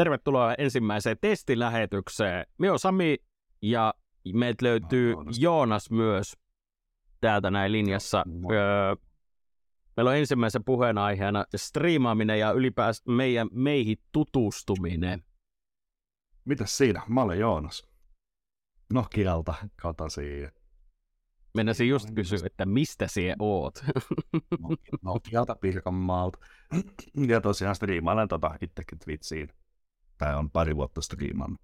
[0.00, 2.46] Tervetuloa ensimmäiseen testilähetykseen.
[2.58, 3.16] Me on Sami
[3.62, 3.94] ja
[4.34, 6.36] meiltä löytyy Joonas myös
[7.20, 8.24] täältä näin linjassa.
[8.50, 8.94] Öö,
[9.96, 15.24] meillä on ensimmäisen puheenaiheena striimaaminen ja ylipäänsä meidän, meihin tutustuminen.
[16.44, 17.02] Mitäs siinä?
[17.08, 17.88] Mä olen Joonas.
[18.92, 19.54] Nokialta
[20.08, 20.52] siihen.
[21.54, 23.84] Mennäisin just kysyä, että mistä sinä oot?
[25.02, 26.38] Nokialta Pirkanmaalta.
[27.28, 29.48] Ja tosiaan striimailen tota itsekin Twitchiin.
[30.20, 31.60] Tämä on pari vuotta striimannut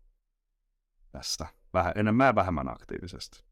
[1.12, 1.46] tässä.
[1.72, 3.44] Vähän enemmän vähemmän aktiivisesti.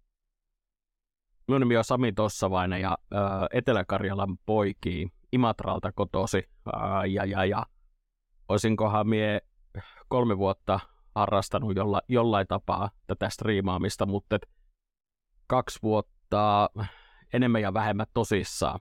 [1.48, 3.20] Minun nimi on Sami Tossavainen ja äh,
[3.52, 6.50] Etelä-Karjalan poikii Imatralta kotosi.
[6.74, 7.66] Äh, ja, ja, ja
[8.48, 9.40] olisinkohan mie
[10.08, 10.80] kolme vuotta
[11.14, 14.38] harrastanut jolla, jollain tapaa tätä striimaamista, mutta
[15.46, 16.70] kaksi vuotta
[17.32, 18.80] enemmän ja vähemmän tosissaan.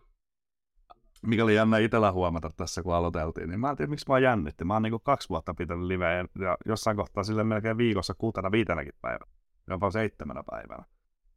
[1.26, 4.66] Mikä oli jännä itsellä huomata tässä, kun aloiteltiin, niin mä en tiedä, miksi mä jännitti.
[4.66, 8.94] Mä oon niin kaksi vuotta pitänyt liveä ja jossain kohtaa sille melkein viikossa kuutena viitenäkin
[9.02, 9.32] päivänä,
[9.70, 10.84] jopa seitsemänä päivänä.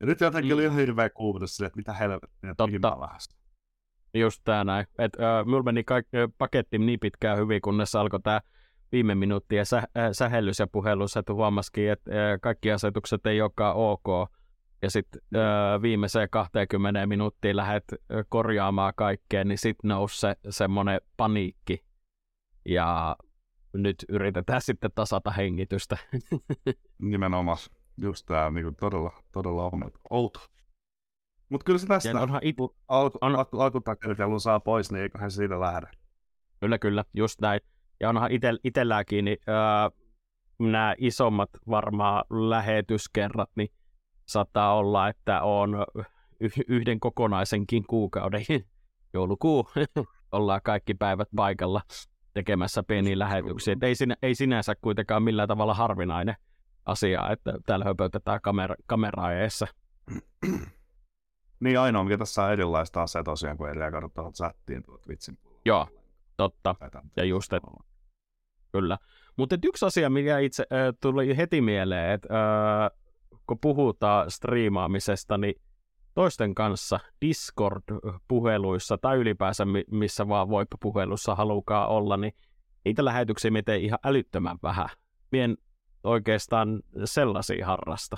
[0.00, 0.54] Ja nyt jotenkin mm.
[0.54, 2.72] oli ihan hirveä kuumotus sille, että mitä helvettiä, että Totta.
[4.14, 4.86] Just tää näin.
[4.98, 8.40] Et, äh, mulla meni kaikki, paketti niin pitkään hyvin, kunnes alkoi tää
[8.92, 13.76] viime minuuttien sä, äh, sähellys ja puhelus, että huomasikin, että äh, kaikki asetukset ei olekaan
[13.76, 14.30] ok.
[14.86, 15.20] Ja sitten
[15.82, 21.84] viimeiseen 20 minuuttiin lähdet äh, korjaamaan kaikkea, niin sitten nousi se semmoinen paniikki.
[22.64, 23.16] Ja
[23.72, 25.96] nyt yritetään sitten tasata hengitystä.
[26.98, 27.58] Nimenomaan.
[28.00, 30.40] Just tämä niinku todella, todella on outo.
[31.48, 32.56] Mutta kyllä se tästä onhan it...
[32.88, 33.34] alku, on...
[33.36, 35.86] alku, alkutakertelun saa pois, niin eiköhän se siitä lähde.
[36.60, 37.60] Kyllä, kyllä, just näin.
[38.00, 39.56] Ja onhan ite, itselläkin niin, öö,
[40.58, 43.68] nämä isommat varmaan lähetyskerrat, niin
[44.26, 45.86] saattaa olla, että on
[46.68, 48.44] yhden kokonaisenkin kuukauden
[49.14, 49.68] joulukuu.
[50.32, 51.80] ollaan kaikki päivät paikalla
[52.34, 53.76] tekemässä pieniä lähetyksiä.
[53.82, 56.36] ei, sinä, ei sinänsä kuitenkaan millään tavalla harvinainen
[56.86, 59.66] asiaa, että täällä höpötetään kamera, kameraa eessä.
[61.60, 65.38] niin ainoa, mikä tässä on erilaista on se tosiaan, kun reagoida tuohon chattiin tuot vitsin
[65.64, 65.88] Joo,
[66.36, 66.74] totta.
[67.16, 67.70] Ja just, että
[68.72, 68.98] kyllä.
[69.36, 72.28] Mutta yksi asia, mikä itse äh, tuli heti mieleen, että
[72.84, 72.90] äh,
[73.46, 75.54] kun puhutaan striimaamisesta, niin
[76.14, 82.32] toisten kanssa Discord-puheluissa tai ylipäänsä missä vaan voi puhelussa halukaa olla, niin
[82.84, 84.88] niitä lähetyksiä miten ihan älyttömän vähän.
[85.32, 85.56] Mien
[86.04, 88.16] oikeastaan sellaisia harrasta?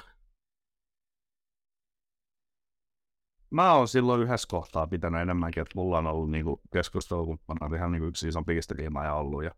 [3.50, 8.06] Mä oon silloin yhdessä kohtaa pitänyt enemmänkin, että mulla on ollut niinku keskustelukumppana ihan niinku
[8.06, 9.50] yksi isompi striimaaja ollut ja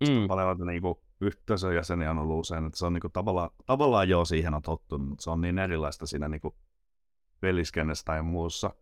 [0.00, 0.26] mm.
[0.28, 4.54] paljon niinku yhteisön jäseniä on ollut usein, että se on niinku tavallaan, tavallaan joo siihen
[4.54, 6.56] on tottunut, mutta se on niin erilaista siinä niinku
[7.40, 8.74] peliskennestä ja muussa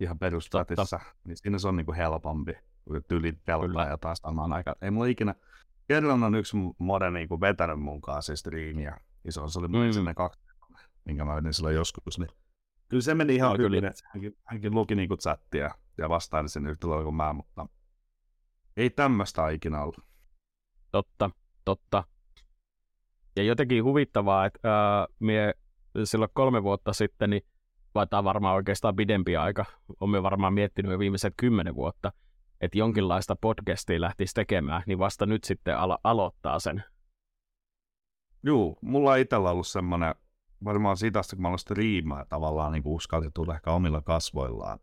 [0.00, 2.52] ihan perustatissa, niin siinä se on niinku helpompi
[3.08, 4.76] tyyli pelata ja taas samaan aikaan.
[4.82, 5.34] Ei mulla ikinä,
[5.88, 9.00] Kerran on yksi mode niin kuin vetänyt mun kanssa siis striimiä.
[9.24, 10.14] Iso, se oli mun mm.
[10.16, 10.40] kaksi,
[11.04, 12.18] minkä mä vedin silloin joskus.
[12.18, 12.30] Niin
[12.88, 16.48] kyllä se meni ihan no, hyvin, että hänkin, hänkin luki niin kuin chattia ja vastaili
[16.48, 17.66] sen yhtä lailla kuin mä, mutta
[18.76, 20.07] ei tämmöistä ikinä ollut.
[20.90, 21.30] Totta,
[21.64, 22.04] totta.
[23.36, 25.54] Ja jotenkin huvittavaa, että ää, mie
[26.04, 27.42] silloin kolme vuotta sitten, niin
[27.94, 29.64] vai tämä varmaan oikeastaan pidempi aika,
[30.00, 32.12] on varmaan miettinyt jo viimeiset kymmenen vuotta,
[32.60, 36.84] että jonkinlaista podcastia lähtisi tekemään, niin vasta nyt sitten alo- aloittaa sen.
[38.42, 40.14] Joo, mulla on itsellä ollut semmoinen,
[40.64, 44.78] varmaan siitä asti, kun mä olen striimaa tavallaan niin uskalti tulla ehkä omilla kasvoillaan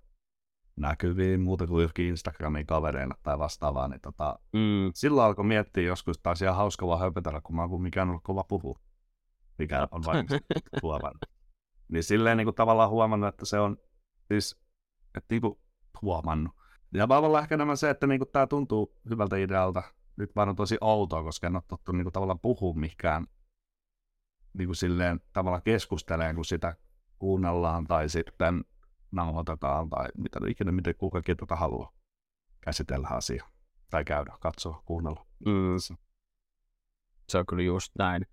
[0.75, 4.91] näkyviin, muuta kuin johonkin Instagramin kavereina tai vastaavaa, niin tota, mm.
[4.93, 8.43] silloin alkoi miettiä joskus taas ihan hauska vaan höpötellä, kun mä oon mikään ollut kova
[8.43, 8.77] puhu,
[9.57, 10.39] mikä on varmasti
[10.81, 11.25] huomannut.
[11.87, 13.77] Niin silleen niin kuin tavallaan huomannut, että se on
[14.27, 14.59] siis,
[15.17, 15.59] että niin kuin
[16.01, 16.55] huomannut,
[16.93, 19.83] ja tavallaan ehkä enemmän se, että niinku tämä tuntuu hyvältä idealta.
[20.17, 23.27] Nyt vaan on tosi outoa, koska en ole tottu niinku tavallaan puhua mikään
[24.57, 26.75] niinku silleen tavallaan keskusteleen, kun sitä
[27.19, 28.65] kuunnellaan tai sitten
[29.15, 31.91] nauhoitetaan tai mitä ikinä, miten kukakin tätä haluaa
[32.61, 33.49] käsitellä asiaa
[33.89, 35.25] tai käydä, katsoa, kuunnella.
[35.45, 35.77] Mm.
[37.29, 38.27] Se on kyllä just näin.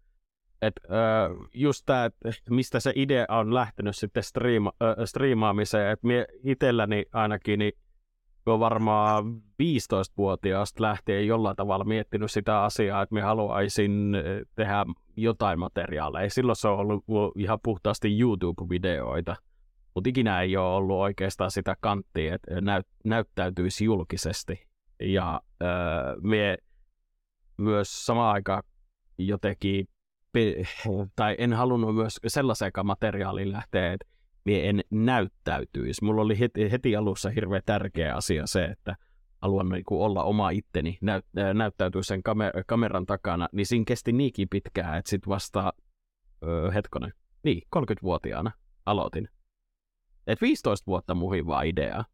[0.62, 2.20] Et, äh, just tämä, että
[2.50, 6.08] mistä se idea on lähtenyt sitten striima, äh, striimaamiseen, että
[6.44, 7.72] itselläni ainakin niin
[8.46, 14.84] on varmaan 15-vuotiaasta lähtien jollain tavalla miettinyt sitä asiaa, että me haluaisin eh, tehdä
[15.16, 16.30] jotain materiaaleja.
[16.30, 17.04] Silloin se on ollut
[17.36, 19.36] ihan puhtaasti YouTube-videoita,
[19.94, 24.66] mutta ikinä ei ole ollut oikeastaan sitä kanttia, että näyt, näyttäytyisi julkisesti.
[25.00, 25.68] Ja öö,
[26.22, 26.58] me
[27.56, 28.62] myös samaan aikaan
[29.18, 29.88] jotenkin,
[31.16, 34.06] tai en halunnut myös sellaiseen materiaaliin lähteä, että
[34.44, 36.04] minä en näyttäytyisi.
[36.04, 38.96] Mulla oli heti, heti alussa hirveän tärkeä asia se, että
[39.42, 41.24] haluan niin kuin olla oma itteni, näyt,
[41.54, 45.72] näyttäytyä sen kamer- kameran takana, niin siinä kesti niinkin pitkään, että sitten vasta,
[46.44, 47.12] öö, hetkonen,
[47.42, 48.52] niin, 30-vuotiaana
[48.86, 49.28] aloitin.
[50.26, 52.04] Et 15 vuotta muhin vaan ideaa.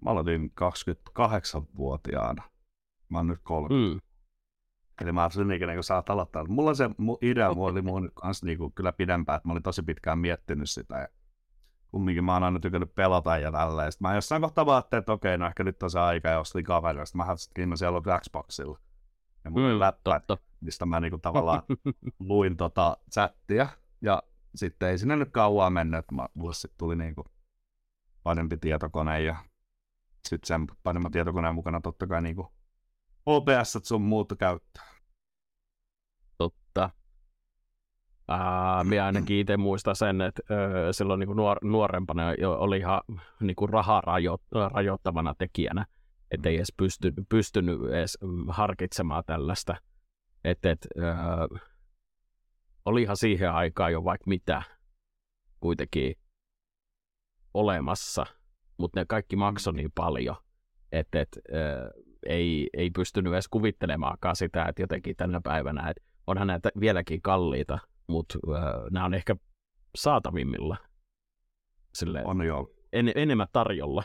[0.00, 2.42] Mä aloitin 28-vuotiaana.
[3.08, 3.94] Mä oon nyt 30.
[3.94, 4.00] Mm.
[5.00, 6.48] Eli mä olisin ikinä, kun sä oot aloittanut.
[6.48, 6.90] Mulla se
[7.22, 10.98] idea oli mun kanssa niinku kyllä pidempään, että mä olin tosi pitkään miettinyt sitä.
[10.98, 11.08] Ja
[11.90, 13.92] kumminkin mä oon aina tykännyt pelata ja tälleen.
[13.92, 16.64] Sitten mä jossain kohtaa vaan että okei, no ehkä nyt on se aika, ja ostin
[16.64, 17.04] kaveria.
[17.04, 18.78] Sitten mä hatsin siellä on Xboxilla.
[19.44, 20.20] Ja mun mm, läppä,
[20.60, 21.62] mistä mä niinku tavallaan
[22.18, 23.68] luin tota chattia.
[24.00, 24.22] Ja
[24.54, 27.24] sitten ei sinne nyt kauan mennyt, että mulle sitten tuli niinku
[28.22, 29.36] parempi tietokone ja
[30.28, 32.52] sitten sen paremman tietokoneen mukana totta kai niinku
[33.26, 34.84] OBS sun muuta käyttää.
[36.38, 36.90] Totta.
[38.28, 42.22] Ää, minä ainakin itse muistan sen, että ö, silloin niin nuor- nuorempana
[42.58, 43.00] oli ihan
[43.40, 45.86] niin kuin rahaa rajo- rajoittavana tekijänä,
[46.30, 48.18] ettei edes pysty, pystynyt edes
[48.48, 49.76] harkitsemaan tällaista.
[50.44, 51.02] Että et, ö,
[52.88, 54.62] olihan siihen aikaan jo vaikka mitä
[55.60, 56.14] kuitenkin
[57.54, 58.26] olemassa,
[58.78, 60.36] mutta ne kaikki maksoi niin paljon,
[60.92, 61.90] että et, ö,
[62.26, 67.78] ei, ei pystynyt edes kuvittelemaankaan sitä, että jotenkin tänä päivänä, että onhan näitä vieläkin kalliita,
[68.06, 69.36] mutta äh, nämä on ehkä
[69.96, 70.76] saatavimmilla.
[71.94, 72.74] Silleen, on joo.
[72.92, 74.02] En, enemmän tarjolla.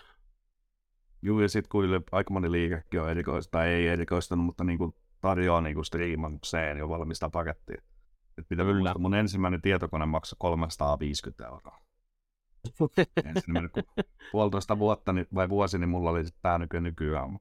[1.21, 4.95] Joo, ja sitten kun aika moni liikekin on erikoista, tai ei erikoistanut, mutta niin kuin
[5.21, 7.81] tarjoaa niin kuin striimakseen jo valmista pakettia.
[8.37, 8.95] Et mitä Kyllä.
[8.97, 11.79] mun ensimmäinen tietokone maksoi 350 euroa.
[13.35, 13.71] ensimmäinen
[14.31, 17.39] puolitoista vuotta niin, vai vuosi, niin mulla oli tämä nykyään.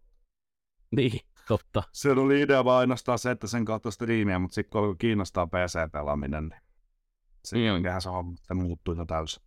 [0.96, 1.82] Niin, totta.
[1.92, 6.48] Se oli idea vaan ainoastaan se, että sen kautta striimiä, mutta sitten kun kiinnostaa PC-pelaaminen,
[6.48, 6.60] niin
[7.44, 8.00] se, mm.
[8.00, 9.42] se, on, se muuttui jo täysin.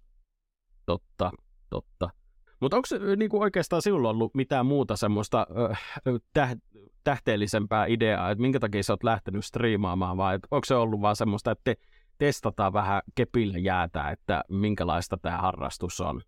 [0.85, 1.31] Totta,
[1.69, 2.09] totta.
[2.65, 5.79] Mutta onko niin kuin oikeastaan sinulla ollut mitään muuta semmoista äh,
[6.33, 6.55] täh,
[7.03, 11.51] tähteellisempää ideaa, että minkä takia sä oot lähtenyt striimaamaan, vai onko se ollut vaan semmoista,
[11.51, 11.75] että te,
[12.17, 16.21] testataan vähän kepillä jäätä, että minkälaista tämä harrastus on?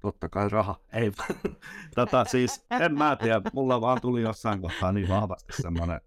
[0.00, 0.76] totta kai raha.
[0.92, 1.12] Ei,
[1.94, 6.00] tota, siis en mä tiedä, mulla vaan tuli jossain kohtaa niin vahvasti semmoinen,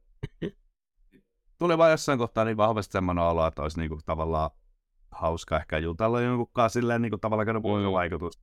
[1.59, 4.49] tuli vaan jossain kohtaa niin vahvasti semmoinen olo, että olisi niinku tavallaan
[5.15, 8.41] hauska ehkä jutella jonkunkaan silleen niinku tavallaan käydä vuorovaikutus,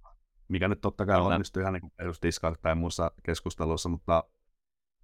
[0.48, 2.20] mikä nyt totta kai onnistui ihan niinku perus
[2.62, 4.24] tai muussa keskustelussa, mutta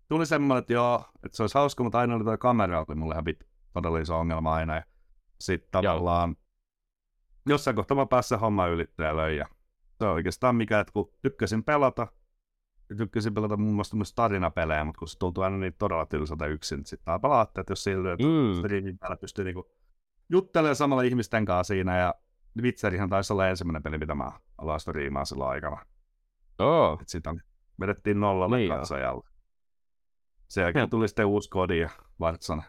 [0.08, 3.14] tuli semmoinen, että joo, että se olisi hauska, mutta aina oli tuo kamera, oli mulle
[3.14, 3.24] ihan
[3.72, 4.74] todella iso ongelma aina.
[4.74, 4.82] Ja
[5.40, 6.36] sitten tavallaan joo.
[7.54, 9.46] jossain kohtaa mä pääsin homma ylittäjä löi ja
[9.98, 12.06] se on oikeastaan mikä, että kun tykkäsin pelata,
[12.96, 16.76] tykkäsin pelata muun muassa myös tarinapelejä, mutta kun se tuntuu aina niin todella tylsältä yksin,
[16.76, 18.58] niin sitten pelaatte, että jos sillä että mm.
[18.58, 19.70] streamin päällä pystyy niinku
[20.28, 22.14] juttelemaan samalla ihmisten kanssa siinä, ja
[22.62, 25.86] Witcherihan taisi olla ensimmäinen peli, mitä mä aloin striimaa silloin aikana.
[26.58, 26.98] Oh.
[27.06, 27.34] Sitä
[27.80, 29.28] vedettiin nollalle niin katsojalle.
[30.48, 30.88] Sen jälkeen ja.
[30.88, 31.90] tuli sitten uusi kodi ja
[32.20, 32.62] Varsana.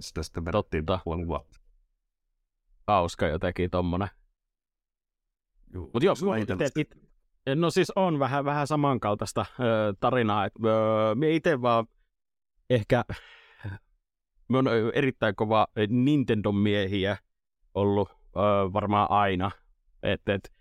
[0.00, 1.04] Sitä sitten vedettiin Totta.
[1.04, 1.60] puoli vuotta.
[2.86, 4.08] Hauska jotenkin tommonen
[5.74, 6.14] mutta joo,
[6.76, 6.94] it,
[7.54, 10.60] no siis on vähän, vähän samankaltaista ö, tarinaa, että
[11.14, 11.86] me itse vaan
[12.70, 13.04] ehkä,
[14.50, 17.16] me on erittäin kova Nintendo-miehiä
[17.74, 18.40] ollut ö,
[18.72, 19.50] varmaan aina,
[20.02, 20.52] että et,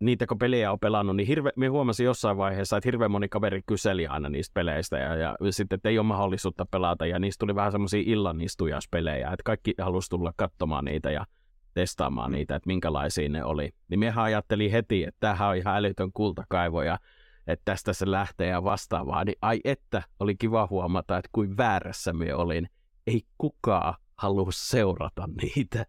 [0.00, 3.62] niitä kun pelejä on pelannut, niin hirve, me huomasin jossain vaiheessa, että hirveän moni kaveri
[3.66, 7.54] kyseli aina niistä peleistä ja, ja sitten, että ei ole mahdollisuutta pelata ja niistä tuli
[7.54, 11.26] vähän semmoisia illanistujaspelejä, että kaikki halusi tulla katsomaan niitä ja
[11.74, 12.34] testaamaan mm.
[12.34, 13.70] niitä, että minkälaisia ne oli.
[13.88, 16.98] Niin miehän ajatteli heti, että tämähän on ihan älytön kultakaivo ja
[17.46, 19.24] että tästä se lähtee ja vastaavaa.
[19.24, 22.68] Niin ai että, oli kiva huomata, että kuin väärässä me olin.
[23.06, 25.86] Ei kukaan halua seurata niitä.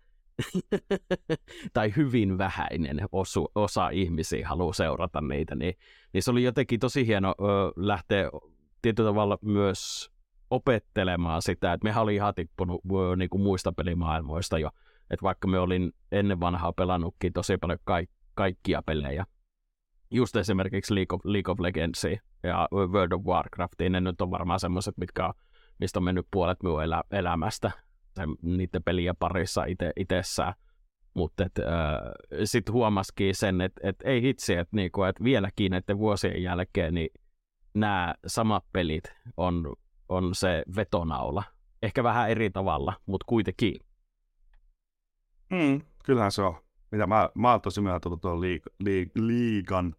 [1.74, 5.74] tai hyvin vähäinen osu, osa ihmisiä haluaa seurata niitä, niin,
[6.14, 7.44] niin se oli jotenkin tosi hieno ö,
[7.76, 8.30] lähteä
[8.82, 10.12] tietyllä tavalla myös
[10.50, 14.70] opettelemaan sitä, että mehän oli ihan tippunut ö, niin kuin muista pelimaailmoista jo
[15.14, 19.26] että vaikka me olin ennen vanhaa pelannutkin tosi paljon ka- kaikkia pelejä,
[20.12, 24.60] just esimerkiksi League of, League of Legendsia ja World of Warcraftia, ne nyt on varmaan
[24.60, 25.34] semmoiset, mitkä on,
[25.80, 27.72] mistä on mennyt puolet minun elä, elämästä
[28.16, 30.54] sen, niiden pelien parissa ite, itsessään.
[31.14, 31.44] Mutta
[32.44, 37.10] sitten huomasikin sen, että et ei hitsi, että niinku, et vieläkin näiden vuosien jälkeen niin
[37.74, 39.04] nämä samat pelit
[39.38, 39.74] on,
[40.10, 41.44] on se vetonaula.
[41.82, 43.76] Ehkä vähän eri tavalla, mutta kuitenkin.
[45.50, 46.56] Mm, kyllähän se on.
[46.92, 48.42] Mitä mä, mä oon tosi myöhään tullut tuon
[49.16, 49.96] liikan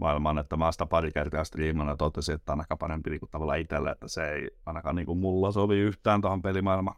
[0.00, 3.58] maailmaan, että mä sitä pari kertaa striimannut ja totesin, että on aika parempi niin tavallaan
[3.58, 6.96] itselle, että se ei ainakaan niin kuin mulla sovi yhtään tuohon pelimaailmaan.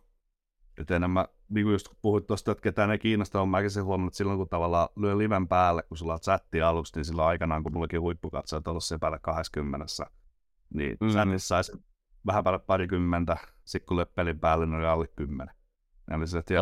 [0.78, 4.11] että enemmän, niin kuin just puhuit tuosta, että ketään ei kiinnosta, on mäkin sen huomannut,
[4.11, 7.62] että silloin kun tavallaan lyö liven päälle, kun sulla on chatti aluksi, niin silloin aikanaan,
[7.62, 9.87] kun mullakin huippukatsojat ollut se päällä 20,
[10.75, 11.09] niin mm.
[11.09, 11.73] chatissa saisi
[12.26, 15.54] vähän päälle parikymmentä, sitten kun lyö pelin päälle, niin oli alle kymmenen.
[16.11, 16.54] Eli se, että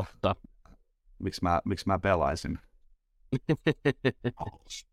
[1.18, 2.58] miksi mä, miksi mä pelaisin.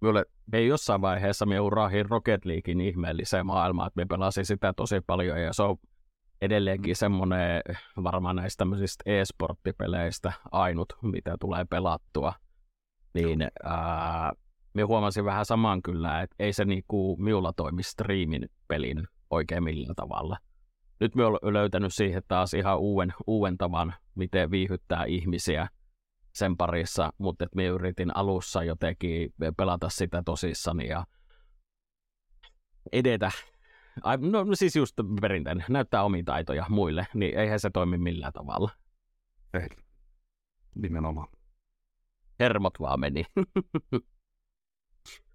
[0.00, 5.00] Mulle ei jossain vaiheessa me urahin Rocket Leaguein ihmeelliseen maailmaan, että me pelasin sitä tosi
[5.00, 5.76] paljon ja se on
[6.40, 7.62] edelleenkin semmoinen
[8.02, 12.32] varmaan näistä tämmöisistä e-sporttipeleistä ainut, mitä tulee pelattua.
[13.14, 14.32] Niin ää,
[14.74, 19.94] me huomasin vähän saman kyllä, että ei se niinku miulla toimi striimin pelin oikein millään
[19.94, 20.36] tavalla.
[21.00, 25.68] Nyt me olen löytänyt siihen taas ihan uuden, uuden tavan, miten viihyttää ihmisiä
[26.38, 31.04] sen parissa, mutta että me yritin alussa jotenkin pelata sitä tosissani ja
[32.92, 33.30] edetä.
[34.02, 38.32] Ai, no, no siis just perinteinen, näyttää omia taitoja muille, niin eihän se toimi millään
[38.32, 38.70] tavalla.
[39.54, 39.68] Ei,
[40.74, 41.28] nimenomaan.
[42.40, 43.24] Hermot vaan meni.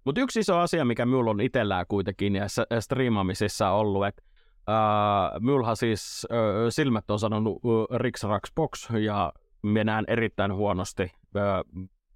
[0.04, 4.22] Mutta yksi iso asia, mikä minulla on itsellään kuitenkin näissä striimaamisissa ollut, että
[4.68, 6.36] Uh, Mulha siis uh,
[6.68, 9.32] silmät on sanonut uh, Rax Box ja
[9.64, 11.12] mennään erittäin huonosti.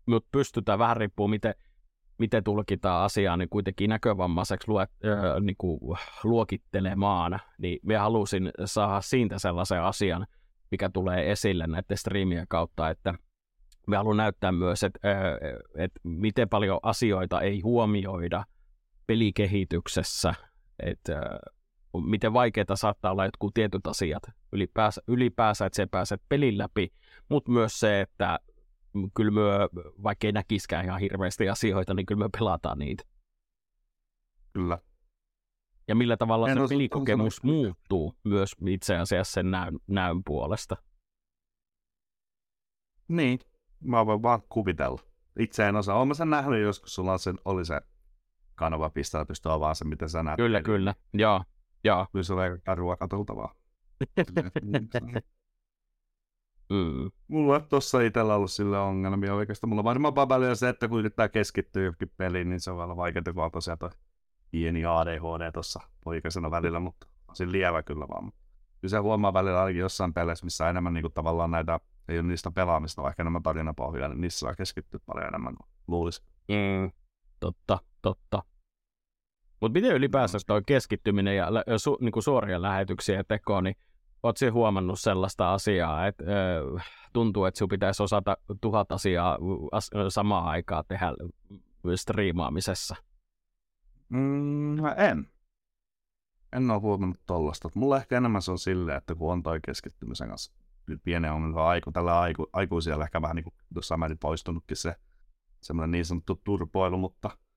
[0.07, 1.55] Mutta pystytään vähän riippuu miten,
[2.19, 5.81] miten tulkitaan asiaa, niin kuitenkin näkövammaiseksi luet, uh, niin kuin
[6.25, 7.41] luokittelemaan.
[7.59, 10.27] Niin me halusin saada siitä sellaisen asian,
[10.71, 13.15] mikä tulee esille näiden striimien kautta, että
[13.87, 15.01] me haluan näyttää myös, että,
[15.75, 18.45] että miten paljon asioita ei huomioida
[19.07, 20.35] pelikehityksessä,
[20.83, 21.21] että
[22.07, 26.93] miten vaikeita saattaa olla jotkut tietyt asiat ylipäänsä, ylipäänsä että se pääset pelin läpi,
[27.29, 28.39] mutta myös se, että
[29.15, 29.69] kyllä myö,
[30.03, 33.05] vaikka ei näkiskään ihan hirveästi asioita, niin kyllä me pelataan niitä.
[34.53, 34.79] Kyllä.
[35.89, 40.77] Ja millä tavalla en se pelikokemus muuttuu myös itse asiassa sen näyn, näyn puolesta.
[43.09, 43.39] Niin,
[43.81, 45.01] mä voin vaan kuvitella.
[45.39, 46.01] Itse en osaa.
[46.01, 47.81] Olen sen nähnyt joskus, sulla on sen, oli se
[48.55, 50.37] kanava pistää pystyy avaamaan sen, miten sä näet.
[50.37, 50.95] Kyllä, kyllä.
[51.15, 51.45] Joo,
[51.85, 52.07] Joo.
[52.13, 53.55] Kyllä se on aika karua katoltavaa.
[56.71, 57.11] mm.
[57.29, 59.69] Mulla on tuossa itsellä ollut sillä ongelmia oikeastaan.
[59.69, 62.97] Mulla on varmaan paljon se, että kun yrittää keskittyä johonkin peliin, niin se on vähän
[62.97, 63.91] vaikeaa, kun on tosiaan toi
[64.51, 68.33] pieni ADHD tuossa poikasena välillä, mutta on siinä lievä kyllä vaan.
[68.81, 72.19] Kyllä se huomaa välillä ainakin jossain peleissä, missä on enemmän niin kuin tavallaan näitä, ei
[72.19, 76.23] ole niistä pelaamista, vaan ehkä enemmän tarinapohjaa, niin niissä saa keskittyä paljon enemmän kuin luulisi.
[76.49, 76.91] Mm.
[77.41, 78.43] Totta, totta.
[79.61, 83.77] Mutta miten ylipäänsä tuo keskittyminen ja su, niin kuin suoria lähetyksiä tekoon, niin
[84.23, 86.81] oletko huomannut sellaista asiaa, että ö,
[87.13, 89.39] tuntuu, että sinun pitäisi osata tuhat asiaa
[89.73, 91.07] as, samaan aikaan tehdä
[91.97, 92.97] striimaamisessa?
[94.09, 95.31] Mm, en.
[96.53, 97.69] En ole huomannut tollasta.
[97.75, 100.53] Mulla ehkä enemmän se on silleen, että kun on toi keskittymisen kanssa
[101.05, 104.95] pienen on aiku, tällä aiku, aikuisilla ehkä vähän niin kuin tuossa määrin poistunutkin se
[105.61, 107.31] semmoinen niin sanottu turpoilu, mutta–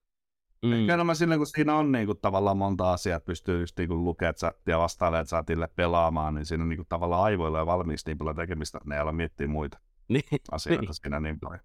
[0.66, 0.74] Mm.
[0.74, 3.88] Ehkä enemmän silleen, kun siinä on niin kuin, tavallaan monta asiaa, että pystyy just niin
[3.88, 8.10] kuin, lukemaan chattia vastailemaan chatille pelaamaan, niin siinä on niin kuin, tavallaan aivoilla ja valmiiksi
[8.10, 10.24] niin paljon tekemistä, että ne ei ala miettiä muita niin.
[10.52, 10.94] asioita niin.
[10.94, 11.60] siinä niin paljon.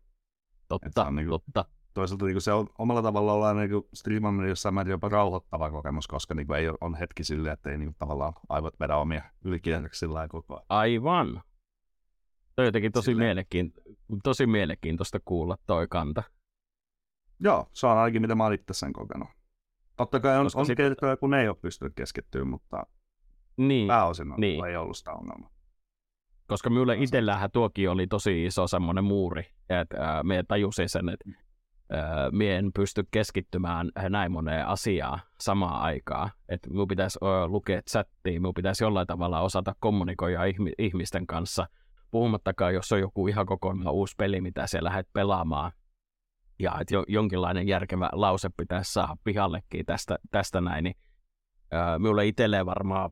[0.69, 1.65] Totta, on, niin kuin, totta.
[1.95, 6.09] Toisaalta niin kuin, se on omalla tavalla olla niin striimannut jossain määrin jopa rauhoittava kokemus,
[6.09, 8.97] koska niin kuin, ei ole, on hetki silleen, että ei niin kuin, tavallaan aivot vedä
[8.97, 10.65] omia ylikierreksi sillä koko ajan.
[10.69, 11.43] Aivan.
[12.55, 13.83] Se on jotenkin tosi, mielenkiinto-
[14.23, 16.23] tosi mielenkiintoista kuulla toi kanta.
[17.41, 19.29] Joo, se on ainakin mitä mä oon itse sen kokenut.
[19.97, 20.77] Totta kai on, on sit...
[20.77, 22.87] kertoja, kun ei ole pystynyt keskittymään, mutta
[23.57, 24.65] niin, pääosin on, niin.
[24.65, 25.51] ei ollut sitä ongelmaa.
[26.49, 31.31] Koska minulle itsellähän tuokin oli tosi iso semmoinen muuri, että äh, me tajusin sen, että
[31.95, 36.31] äh, mie en pysty keskittymään näin moneen asiaan samaan aikaan.
[36.49, 41.67] Että minun pitäisi äh, lukea chattiin, minun pitäisi jollain tavalla osata kommunikoida ihmi- ihmisten kanssa,
[42.11, 45.73] puhumattakaan jos on joku ihan kokonaan uusi peli, mitä siellä lähdet pelaamaan,
[46.59, 50.97] ja että jo, jonkinlainen järkevä lause pitäisi saada pihallekin tästä, tästä näin, niin
[51.73, 53.11] ää, minulle itselleen varmaan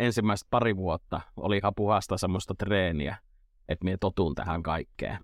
[0.00, 3.16] ensimmäiset pari vuotta oli ihan puhasta semmoista treeniä,
[3.68, 5.18] että minä totun tähän kaikkeen.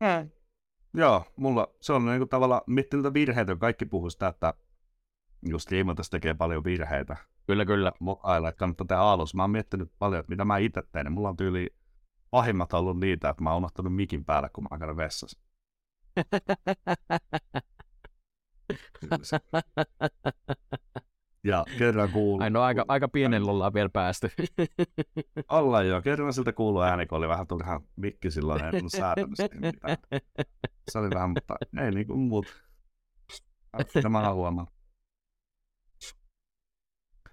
[0.00, 0.30] Mm.
[0.94, 4.54] Joo, mulla se on niinku tavallaan miettinyt virheitä, kaikki puhuu sitä, että
[5.48, 7.16] just Liimotas tekee paljon virheitä.
[7.46, 7.92] Kyllä, kyllä.
[8.00, 9.36] Mokailla, että kannattaa tehdä alussa.
[9.36, 11.12] Mä oon miettinyt paljon, että mitä mä itse teen.
[11.12, 11.74] Mulla on tyyli
[12.34, 15.40] pahimmat on ollut niitä, että mä oon unohtanut mikin päälle, kun mä käyn vessassa.
[21.44, 22.42] ja kerran kuuluu.
[22.42, 24.30] Ai no aika, aika pienellä ollaan vielä päästy.
[25.48, 26.02] ollaan joo.
[26.02, 29.48] Kerran siltä kuuluu ääni, kun oli vähän turhaan mikki silloin, ei tullut säätämistä.
[30.90, 32.46] Se oli vähän, mutta ei niin kuin muut.
[34.02, 34.74] Tämä on huomannut.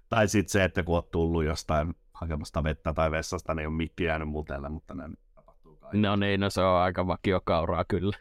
[0.08, 3.74] Tai sitten se, että kun oot tullut jostain hakemasta vettä tai vessasta, niin ei ole
[3.74, 5.98] mikki jäänyt mutelle, mutta ne tapahtuu kaikki.
[5.98, 8.16] No niin, no se on aika vakiokauraa kyllä.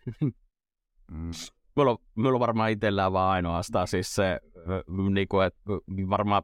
[1.11, 1.31] Mm.
[1.75, 4.39] Mulla on, mulla on varmaan itsellään vaan ainoastaan siis se,
[5.09, 5.61] niin kuin, että
[6.09, 6.43] varmaan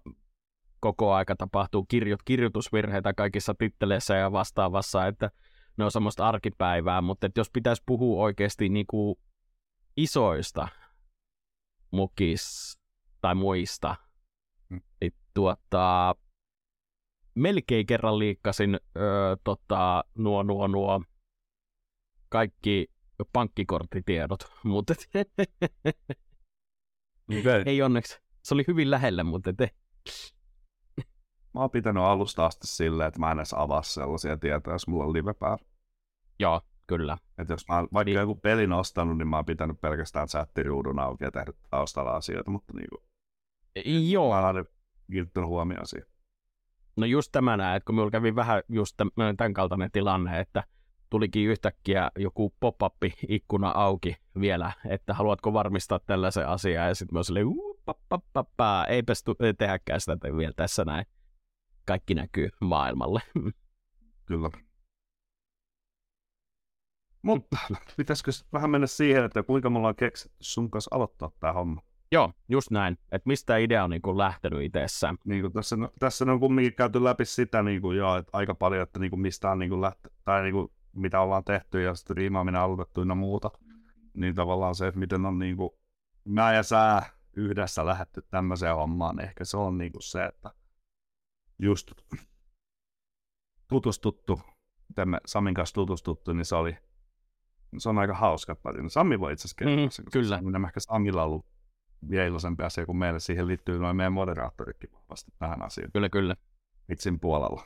[0.79, 5.31] koko aika tapahtuu kirjo, kirjoitusvirheitä kaikissa titteleissä ja vastaavassa, että
[5.77, 9.15] ne on semmoista arkipäivää, mutta että jos pitäisi puhua oikeasti niin kuin
[9.97, 10.67] isoista
[11.91, 12.77] mukis
[13.21, 13.95] tai muista,
[14.69, 14.81] Hmm.
[15.01, 16.15] niin tuota,
[17.37, 21.01] melkein kerran liikkasin öö, tota, nuo, nuo, nuo
[22.29, 22.87] kaikki
[23.33, 24.93] pankkikorttitiedot, mutta
[27.39, 27.63] Okay.
[27.65, 28.21] ei onneksi.
[28.43, 29.69] Se oli hyvin lähellä, mutta te.
[31.53, 35.03] Mä oon pitänyt alusta asti silleen, että mä en edes avaa sellaisia tietoja, jos mulla
[35.05, 35.65] on live päällä.
[36.39, 37.17] Joo, kyllä.
[37.37, 38.19] Että jos mä oon vaikka Niin.
[38.19, 42.73] joku pelin ostanut, niin mä oon pitänyt pelkästään chattiruudun auki ja tehnyt taustalla asioita, mutta
[42.73, 43.03] niin kuin,
[44.11, 44.65] Joo, mä oon aina
[45.11, 46.07] kiinnittänyt huomioon siihen.
[46.97, 50.63] No just tämä näin, että kun minulla kävi vähän just täm- tämän kaltainen tilanne, että
[51.09, 57.45] tulikin yhtäkkiä joku pop-up-ikkuna auki vielä, että haluatko varmistaa tällaisen asian, ja sitten mä silleen,
[57.45, 61.05] "Uu, pa, pa, pa, pa, eipäs tu- tehdäkään sitä vielä tässä näin.
[61.85, 63.21] Kaikki näkyy maailmalle.
[64.25, 64.49] Kyllä.
[67.21, 67.57] Mutta
[67.97, 71.81] pitäisikö vähän mennä siihen, että kuinka me ollaan keksitty sun kanssa aloittaa tämä homma?
[72.11, 75.17] Joo, just näin, että mistä idea on niin kuin lähtenyt itsessään.
[75.25, 78.83] Niin kuin tässä, tässä on kumminkin käyty läpi sitä niin kuin, joo, että aika paljon,
[78.83, 81.95] että niin kuin, mistä on niin kuin, lähte, tai niin kuin, mitä ollaan tehty ja
[81.95, 83.51] sitten riimaaminen aloitettu ynnä muuta.
[84.13, 85.69] Niin tavallaan se, että miten on niin kuin,
[86.25, 87.01] mä ja sä
[87.35, 90.51] yhdessä lähdetty tämmöiseen hommaan, ehkä se on niin kuin se, että
[91.59, 91.91] just
[93.67, 94.41] tutustuttu,
[94.89, 96.77] miten me Samin kanssa tutustuttu, niin se oli
[97.77, 98.55] se on aika hauska.
[98.87, 100.39] Sami voi itse asiassa kertoa Mhm, sen, kyllä.
[100.45, 101.45] on ehkä Samilla ollut
[102.09, 103.19] vielä iloisempi asia kuin meille.
[103.19, 106.35] Siihen liittyy noin meidän moderaattoritkin vahvasti tähän asiaan Kyllä, kyllä.
[106.89, 107.63] vitsin puolella.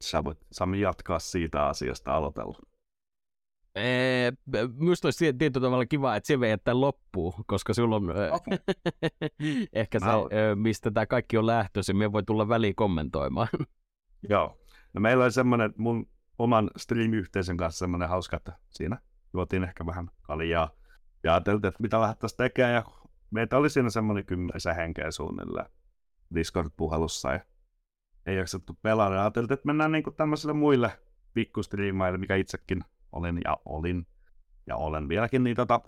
[0.00, 2.58] Sä voit Sami jatkaa siitä asiasta aloitella.
[3.74, 4.32] Ee,
[4.76, 8.58] Minusta olisi tietyllä tavalla kiva, että se veet tämän loppuun, koska sulla on Okei.
[9.72, 10.06] ehkä se,
[10.54, 11.96] mistä tämä kaikki on lähtöisin.
[11.96, 13.48] Me voi tulla väliin kommentoimaan.
[14.30, 14.58] Joo.
[14.94, 18.98] No meillä oli semmoinen mun oman stream-yhteisön kanssa semmoinen hauska, että siinä
[19.34, 20.70] juotiin ehkä vähän kaljaa.
[21.24, 22.74] Ja ajateltiin, että mitä lähdettäisiin tekemään.
[22.74, 22.84] Ja
[23.30, 25.66] meitä oli siinä semmoinen kymmenisen henkeä suunnilleen
[26.34, 27.32] Discord-puhelussa.
[27.32, 27.40] Ja
[28.26, 29.14] ei jaksettu pelata.
[29.14, 30.98] Ja ajateltiin, että mennään niinku tämmöisille muille
[31.34, 34.06] pikkustriimaille, mikä itsekin olin ja olin
[34.66, 35.80] ja olen vieläkin, niin tota,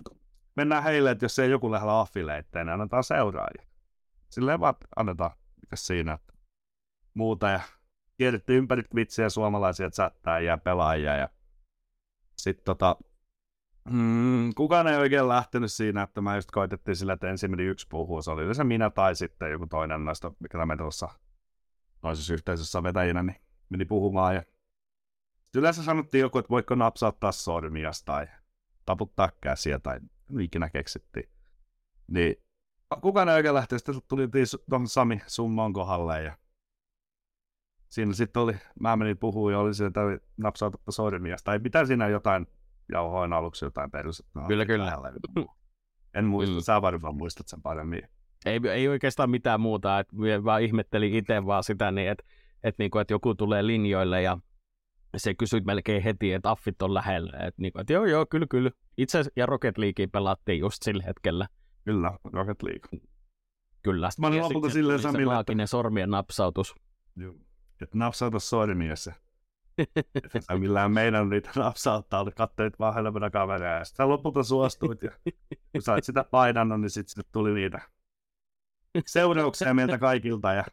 [0.56, 3.66] mennään heille, että jos ei joku lähde affiliatteen, niin annetaan seuraajia.
[4.30, 5.30] Silleen vaan annetaan,
[5.62, 6.32] mikä siinä, että
[7.14, 7.48] muuta.
[7.48, 7.60] Ja
[8.16, 11.16] kierrettiin ympäri Twitchiä suomalaisia chattaa ja pelaajia.
[11.16, 11.28] Ja
[12.36, 12.96] sitten tota,
[13.90, 17.86] mm, kukaan ei oikein lähtenyt siinä, että mä just koitettiin sillä, että ensin meni yksi
[17.90, 18.22] puhua.
[18.22, 21.08] Se oli yleensä minä tai sitten joku toinen noista, mikä me tuossa
[22.00, 23.36] toisessa yhteisössä vetäjinä, niin
[23.68, 24.34] meni puhumaan.
[24.34, 24.42] Ja
[25.42, 28.26] sitten yleensä sanottiin joku, että voiko napsauttaa sormias tai
[28.86, 30.00] taputtaa käsiä tai
[30.40, 31.28] ikinä keksittiin.
[32.06, 32.36] Niin
[33.00, 33.84] kukaan ei oikein lähtenyt.
[33.84, 34.28] Sitten tuli
[34.70, 36.36] tuohon Sami Summon kohdalle ja
[37.88, 40.00] siinä sitten oli, mä menin puhumaan ja oli sieltä
[40.36, 41.36] napsautetta sormia.
[41.44, 42.46] Tai mitä siinä jotain,
[42.92, 44.40] jauhoin aluksi jotain perusetta.
[44.48, 44.98] Kyllä, kyllä.
[46.14, 46.60] En muista, Mm.
[46.60, 48.02] sä varmaan muistat sen paremmin.
[48.46, 52.24] ei, ei oikeastaan mitään muuta, että vaan ihmettelin itse vaan sitä, niin että,
[52.64, 54.38] että, niin kuin, että joku tulee linjoille ja
[55.16, 57.32] se kysyi melkein heti, että affit on lähellä.
[57.38, 58.70] Että, niin kuin, että joo, joo, kyllä, kyllä.
[58.98, 61.46] Itse ja Rocket League pelattiin just sillä hetkellä.
[61.84, 63.00] Kyllä, Rocket League.
[63.82, 64.10] Kyllä.
[64.10, 66.74] Sitten mä olin lopulta silleen Samille, että- sormien napsautus.
[67.16, 67.34] Joo.
[67.82, 68.36] Että napsauta.
[68.36, 69.12] Että
[70.46, 75.10] sä millään meidän niitä napsauttaa, oli kattelit vaan helpona kaveria ja sitten lopulta suostuit ja
[75.72, 77.80] kun sä oot sitä painannut, niin sitten sit tuli niitä
[79.06, 80.64] seurauksia meiltä kaikilta ja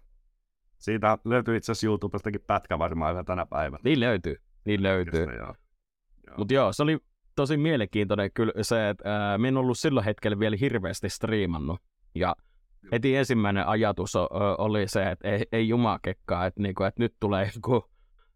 [0.78, 3.82] siitä löytyy itse asiassa YouTubestakin pätkä varmaan vielä tänä päivänä.
[3.84, 4.36] Niin löytyy.
[4.66, 5.20] Niin löytyy.
[5.20, 5.56] Josta, joo.
[6.38, 7.00] Mutta joo, se oli
[7.36, 11.80] tosi mielenkiintoinen kyllä se, että ää, mä en ollut silloin hetkellä vielä hirveästi striimannut.
[12.16, 12.36] Ja
[12.92, 14.16] heti ensimmäinen ajatus
[14.58, 17.91] oli se, että ei, ei jumakekkaa, että, niinku, että nyt tulee joku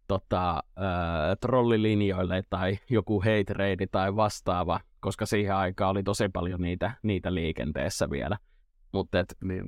[0.08, 6.62] tota, ää, trollilinjoille tai joku hate raidi tai vastaava, koska siihen aikaan oli tosi paljon
[6.62, 8.38] niitä, niitä liikenteessä vielä.
[8.92, 9.64] Mutta Niin,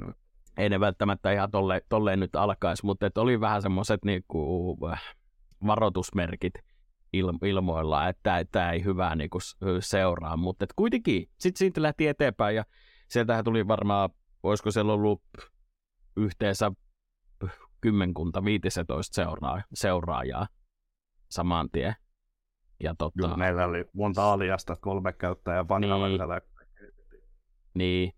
[0.57, 5.01] ei ne välttämättä ihan tolle, tolleen nyt alkaisi, mutta oli vähän semmoiset niinku, äh,
[5.67, 6.53] varoitusmerkit
[7.13, 9.39] il, ilmoilla, että tämä ei hyvää niinku
[9.79, 12.63] seuraa, mutta kuitenkin sitten siitä lähti eteenpäin ja
[13.09, 14.09] sieltähän tuli varmaan,
[14.43, 15.21] olisiko siellä ollut
[16.17, 16.71] yhteensä
[17.81, 20.47] kymmenkunta, viitisetoista seuraa, seuraajaa
[21.29, 21.95] saman tien.
[22.83, 26.41] Ja tota, Kyllä meillä oli monta aliasta, kolme käyttäjää pankaverilla.
[27.73, 28.13] niin,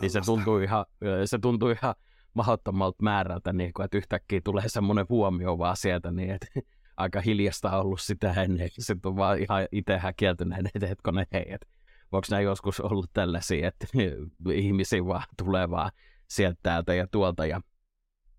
[0.00, 0.86] niin se tuntui ihan,
[1.24, 1.94] se tuntui ihan
[2.34, 6.46] mahdottomalta määrältä, niin kuin, että yhtäkkiä tulee semmoinen huomio vaan sieltä, niin että
[6.96, 11.44] aika hiljasta on ollut sitä ennen, sitten on vaan ihan itse häkeltyneen, että hetkonen hei,
[11.48, 11.66] että
[12.12, 13.86] voiko nämä joskus ollut tällaisia, että
[14.54, 15.90] ihmisiä vaan tulee vaan
[16.28, 17.60] sieltä täältä ja tuolta ja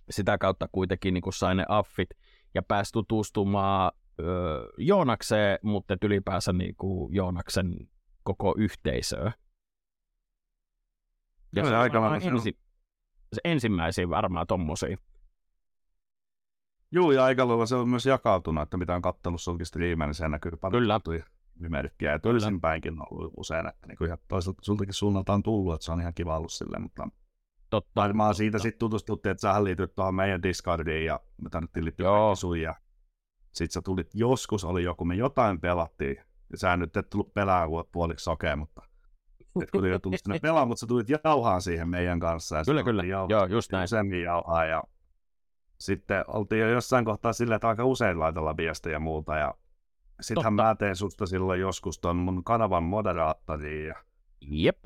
[0.10, 2.10] sitä kautta kuitenkin niin kuin sai ne affit
[2.54, 7.90] ja pääsi tutustumaan öö, Joonakseen, mutta ylipäänsä niin kuin Joonaksen
[8.24, 9.32] koko yhteisöön.
[11.56, 12.58] Ja se aika on- ensi,
[13.34, 14.98] se ensimmäisiä varmaan tommosia.
[16.92, 20.16] Juu, ja aika lailla se on myös jakautunut, että mitä on kattellut sulki striimejä, niin
[20.16, 21.00] se näkyy paljon Kyllä.
[21.60, 22.12] nimerkkiä.
[22.12, 25.86] Ja toisinpäinkin on ollut usein, että niin kuin ihan toiselta sultakin suunnalta on tullut, että
[25.86, 27.08] se on ihan kiva ollut silleen, mutta
[27.78, 28.02] Totta.
[28.02, 32.62] varmaan siitä sitten tutustuttiin, että sähän liityt tuohon meidän Discordiin ja me tarvittiin liittyä sun
[32.62, 32.76] ja
[33.52, 36.18] sitten sä tulit, joskus oli joku, me jotain pelattiin,
[36.52, 38.82] ja sä nyt et tullut kun oot puoliksi sokea, mutta
[39.62, 42.56] et kuitenkin tullut sinne pelaamaan, mutta sä tulit jauhaan siihen meidän kanssa.
[42.58, 43.00] Ja Kyllä, sitten kyllä.
[43.02, 43.84] oltiin jauhaa- Joo, just näin.
[43.84, 44.84] useammin jauhaa ja
[45.80, 49.54] sitten oltiin jo jossain kohtaa silleen, että aika usein laitella viestejä ja muuta ja
[50.22, 50.64] sittenhän Totta.
[50.64, 53.96] mä tein susta silloin joskus ton mun kanavan moderaattoriin ja
[54.42, 54.80] Jep.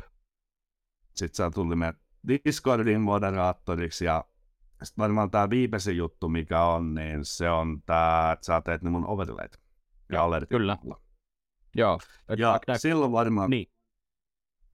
[1.15, 4.25] sit sä tuli meidän Discordin moderaattoriksi ja
[4.83, 8.89] sitten varmaan tää viimeisin juttu, mikä on, niin se on tää, että sä teet ne
[8.89, 9.59] mun overlayt.
[10.11, 10.77] Ja alertit kyllä.
[10.83, 11.01] mulla.
[11.75, 11.99] Joo.
[12.37, 13.67] Ja nää- silloin varmaan, niin.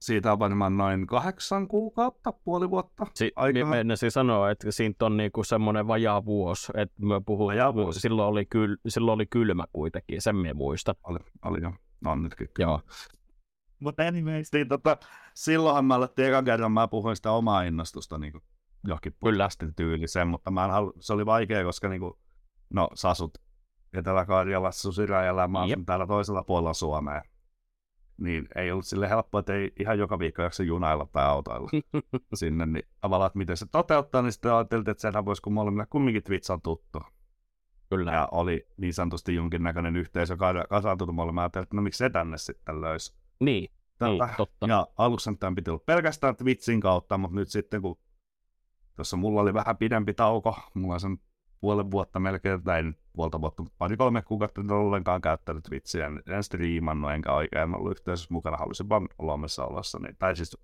[0.00, 3.06] siitä on varmaan noin kahdeksan kuukautta, puoli vuotta.
[3.14, 3.64] Si- aikaa.
[3.64, 8.00] Meinasin sanoa, että siitä on niinku semmoinen vajaa vuosi, että mä puhun, Vajaa vuosi.
[8.00, 10.94] silloin oli, kyl, silloin oli kylmä kuitenkin, sen mä muistan.
[11.04, 11.72] Oli, oli jo.
[12.00, 12.48] No on nytkin.
[12.58, 12.80] Joo.
[13.80, 14.96] Mutta anyways, niin tota,
[15.34, 18.32] silloinhan mä alettiin ekan kerran, mä puhuin sitä omaa innostusta niin
[18.86, 19.32] johonkin Kyllä.
[19.32, 22.14] podcastin tyyliseen, mutta mä en halu, se oli vaikea, koska niin kuin,
[22.70, 23.38] no sasut
[23.92, 24.88] Etelä-Karjalassa,
[25.26, 25.78] ja mä Jep.
[25.86, 27.22] täällä toisella puolella Suomea.
[28.16, 31.70] Niin ei ollut sille helppoa, että ei ihan joka viikko jaksa junailla tai autoilla
[32.34, 35.86] sinne, niin tavallaan, että miten se toteuttaa, niin sitten ajateltiin, että senhän voisi, kun molemmilla
[35.86, 37.02] kumminkin Twitch on tuttu.
[37.90, 38.12] Kyllä.
[38.12, 42.38] Ja oli niin sanotusti jonkinnäköinen yhteisö ka- kasaantunut molemmat, ajattelin, että no miksi se tänne
[42.38, 43.23] sitten löysi.
[43.40, 43.70] Niin,
[44.00, 44.34] niin, Tätä.
[44.36, 44.66] totta.
[44.66, 47.98] Ja alussa tämän piti olla pelkästään Twitchin kautta, mutta nyt sitten kun
[48.96, 51.18] tuossa mulla oli vähän pidempi tauko, mulla on sen
[51.60, 56.22] puolen vuotta melkein, tai nyt puolta vuotta, mutta pari-kolme kuukautta en ollenkaan käyttänyt Twitchiä, en,
[56.26, 60.58] en striimannut enkä oikein ollut yhteisössä mukana, halusin vaan olla omassa olossa, niin, tai siis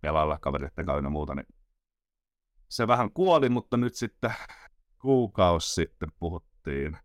[0.00, 1.46] pelailla kavereiden kanssa ynnä muuta, niin
[2.68, 4.34] se vähän kuoli, mutta nyt sitten
[5.02, 6.98] kuukausi sitten puhuttiin,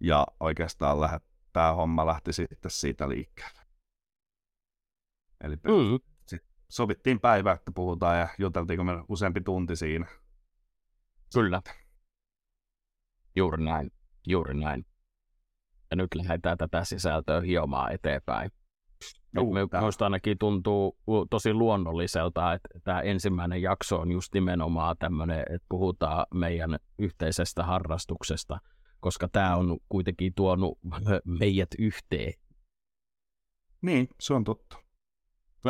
[0.00, 3.57] ja oikeastaan lähdet, tämä homma lähti sitten siitä liikkeelle.
[5.44, 5.98] Eli Mm,
[6.68, 10.06] sovittiin päivä, että puhutaan ja juteltiinko me useampi tunti siinä.
[11.34, 11.62] kyllä.
[13.36, 13.90] Juuri näin,
[14.26, 14.86] juuri näin.
[15.90, 18.50] Ja nyt lähdetään tätä sisältöä hiomaan eteenpäin.
[19.34, 20.98] Juu, Me, minusta ainakin tuntuu
[21.30, 28.58] tosi luonnolliselta, että tämä ensimmäinen jakso on just nimenomaan tämmöinen, että puhutaan meidän yhteisestä harrastuksesta,
[29.00, 30.78] koska tämä on kuitenkin tuonut
[31.40, 32.32] meidät yhteen.
[33.82, 34.87] Niin, se on totta.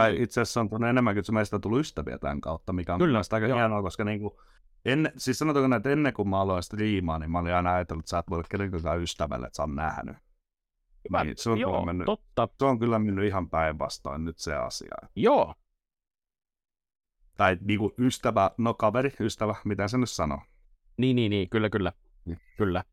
[0.02, 3.20] Tai itse asiassa on enemmänkin, että meistä on tullut ystäviä tämän kautta, mikä on Kyllä,
[3.32, 3.58] aika joo.
[3.58, 4.40] hienoa, koska niinku,
[4.84, 8.02] ennen, siis sanotaanko näin, että ennen kuin mä aloin striimaa, niin mä olin aina ajatellut,
[8.02, 10.16] että sä et voi kenenkään ystävälle, että sä on nähnyt.
[11.10, 12.48] Mä, Niin, se, on joo, mennyt, totta.
[12.58, 14.94] se on kyllä mennyt ihan päinvastoin nyt se asia.
[15.16, 15.54] Joo,
[17.36, 20.40] Tai niinku ystävä, no kaveri, ystävä, mitä se nyt sanoo.
[20.96, 21.92] Niin, niin, niin, kyllä, kyllä.
[22.24, 22.40] Niin.
[22.56, 22.84] Kyllä.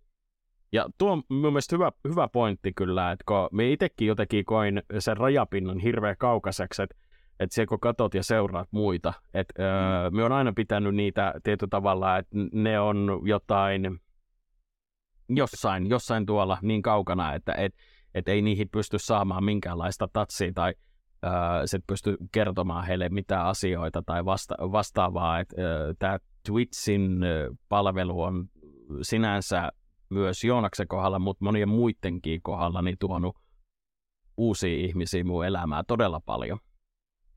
[0.76, 4.84] Ja tuo on mun mielestä hyvä, hyvä pointti kyllä, että kun me itsekin jotenkin koin
[5.00, 6.96] sen rajapinnan hirveän kaukaiseksi, että
[7.40, 9.66] että siellä kun katot ja seuraat muita, että mm.
[9.66, 14.00] öö, me on aina pitänyt niitä tietyllä tavalla, että ne on jotain
[15.30, 17.76] jossain, jossain tuolla niin kaukana, että et,
[18.14, 20.74] et ei niihin pysty saamaan minkäänlaista tatsia tai
[21.26, 21.32] öö,
[21.66, 27.20] sit pysty kertomaan heille mitään asioita tai vasta, vastaavaa, että öö, tämä Twitchin
[27.70, 28.46] palvelu on
[29.02, 29.72] sinänsä
[30.10, 33.38] myös Joonaksen kohdalla, mutta monien muidenkin kohdalla niin tuonut
[34.38, 36.60] uusia ihmisiä mun elämää todella paljon.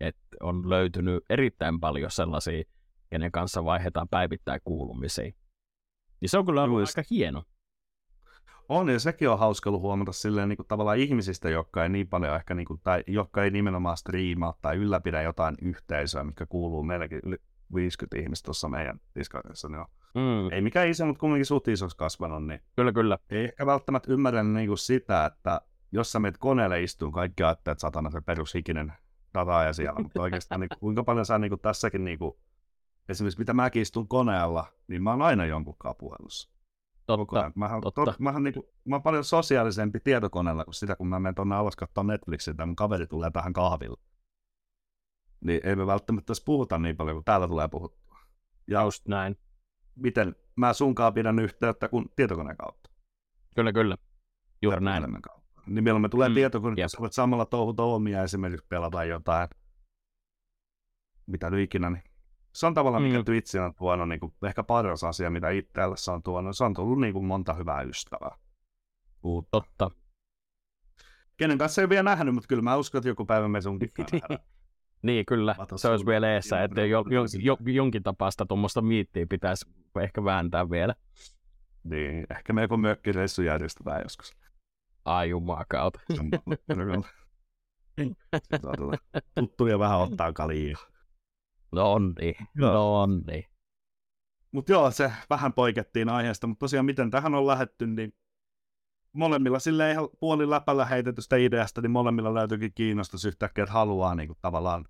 [0.01, 2.65] Et on löytynyt erittäin paljon sellaisia,
[3.11, 5.33] kenen kanssa vaihdetaan päivittäin kuulumisia.
[6.21, 7.43] Niin se on kyllä ollut aika hieno.
[8.69, 12.09] On, ja sekin on hauska ollut huomata silleen niin kuin, tavallaan ihmisistä, jotka ei niin
[12.09, 16.83] paljon ehkä, niin kuin, tai jotka ei nimenomaan striimaa tai ylläpidä jotain yhteisöä, mikä kuuluu
[16.83, 17.37] meilläkin yli
[17.75, 19.69] 50 ihmistä tuossa meidän Discordissa.
[19.69, 19.87] Niin on.
[20.15, 23.19] Mm, Ei mikään iso, mutta kumminkin suht isoksi kasvanut, niin kyllä, kyllä.
[23.31, 25.61] ei ehkä välttämättä ymmärrä niin kuin sitä, että
[25.93, 28.93] jos sä menet koneelle istuun, kaikki ajattelee, että satana se perushikinen
[29.35, 32.33] data ja siellä, mutta oikeastaan niin, kuin, kuinka paljon sä niin kuin, tässäkin, niin kuin,
[33.09, 36.51] esimerkiksi mitä mäkin istun koneella, niin mä oon aina jonkun puhelussa.
[37.07, 37.53] Koko Totta.
[37.55, 38.05] Mähän, totta.
[38.05, 41.77] To, mähän niinku, mä oon paljon sosiaalisempi tietokoneella kuin sitä, kun mä menen tuonne alas
[41.77, 44.01] katsomaan Netflixiä tai mun kaveri tulee tähän kahville.
[45.45, 48.19] Niin ei me välttämättä edes puhuta niin paljon, kuin täällä tulee puhuttua.
[48.67, 49.37] Ja Just näin.
[49.99, 52.91] Miten mä sunkaan pidän yhteyttä kuin tietokoneen kautta.
[53.55, 53.97] Kyllä, kyllä.
[54.63, 55.23] Juuri näin.
[55.23, 55.63] kautta.
[55.67, 59.49] Niin milloin me tulee Mm, tietokone, jos voit samalla touhuta omia esimerkiksi pelata jotain,
[61.27, 62.03] mitä nyt ikinä, niin
[62.53, 63.25] se on tavallaan, mikä Mm.
[63.25, 66.57] Twitch on tuonut niin kuin, ehkä paras asia, mitä itselle se on tuonut.
[66.57, 68.37] Se on tullut niin kuin, monta hyvää ystävää.
[69.23, 69.49] Uutta.
[69.51, 69.91] Totta.
[71.37, 73.93] Kenen kanssa ei vielä nähnyt, mutta kyllä mä uskon, että joku päivä me sunkin.
[75.03, 75.55] Niin, kyllä.
[75.77, 80.71] Se olisi vielä eessä, että jo, jo, jo, jonkin tapaista tuommoista miittiä pitäisi ehkä vääntää
[80.71, 80.95] vielä.
[81.85, 84.37] Niin, ehkä me joku mökkireissu järjestetään joskus.
[85.05, 86.01] Ai jumakauta.
[89.35, 90.77] Tuttuja vähän ottaa kalia.
[91.73, 92.35] No on niin.
[92.55, 93.45] No on niin.
[94.53, 98.13] Mutta joo, se vähän poikettiin aiheesta, mutta tosiaan miten tähän on lähetty, niin
[99.13, 104.27] molemmilla sille ihan puolin läpällä heitetystä ideasta, niin molemmilla löytyykin kiinnostus yhtäkkiä, että haluaa niin
[104.27, 104.85] kuin, tavallaan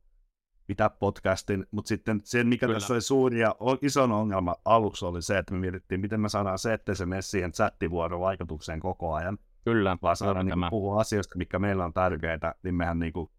[0.66, 2.78] pitää podcastin, mutta sitten se, mikä Kyllä.
[2.78, 6.28] Tässä oli suuri ja o- ison ongelma aluksi oli se, että me mietittiin, miten me
[6.28, 9.96] saadaan se, ettei se mene siihen chattivuoron vaikutukseen koko ajan, Kyllä.
[10.02, 10.70] vaan saadaan niin tämä.
[10.70, 13.30] puhua asioista, mikä meillä on tärkeitä, niin mehän niin kuin,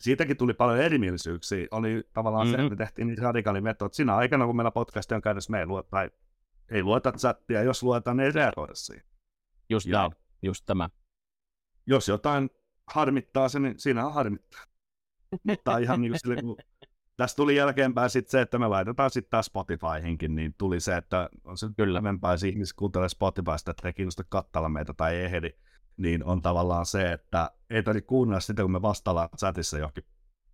[0.00, 1.66] siitäkin tuli paljon erimielisyyksiä.
[1.70, 2.56] Oli tavallaan mm-hmm.
[2.56, 3.90] se, että me tehtiin niitä radikaalimetodit.
[3.90, 6.10] että Siinä aikana, kun meillä podcast on käynnissä, me ei lueta, tai
[6.70, 9.11] ei lueta chattia, jos luetaan, niin ei reagoida siihen.
[9.72, 10.12] Just Ja- näin.
[10.42, 10.88] Just tämä.
[11.86, 12.50] Jos jotain
[12.86, 14.64] harmittaa se, niin siinä on harmittaa.
[15.44, 16.56] Mutta ihan niin kuin sille, kun
[17.16, 21.30] tästä tuli jälkeenpäin sitten se, että me laitetaan sitten taas Spotifyhinkin, niin tuli se, että
[21.44, 22.02] on se Kyllä.
[22.32, 25.50] jos ihmiset kuuntelee Spotifysta, että ei kiinnosta kattella meitä tai ei ehdi,
[25.96, 30.04] niin on tavallaan se, että ei tarvitse kuunnella sitä, kun me vastaillaan chatissa johonkin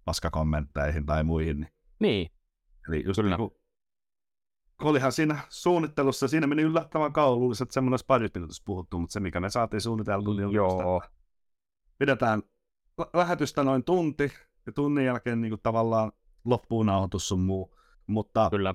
[0.05, 1.57] paskakommentteihin tai muihin.
[1.61, 2.31] Niin, Niin.
[2.89, 3.37] eli just Kyllä.
[3.37, 3.58] niin kuin,
[4.83, 9.13] olihan siinä suunnittelussa, siinä meni yllättävän kauan, luulisin, että semmoinen olisi parissa minuutissa puhuttu, mutta
[9.13, 11.03] se, mikä me saatiin suunniteltua, niin Joo.
[11.99, 12.43] pidetään
[12.99, 14.33] lä- lähetystä noin tunti,
[14.67, 16.13] ja tunnin jälkeen niin kuin tavallaan
[16.45, 18.75] loppuun nauhoitus sun muu, mutta Kyllä.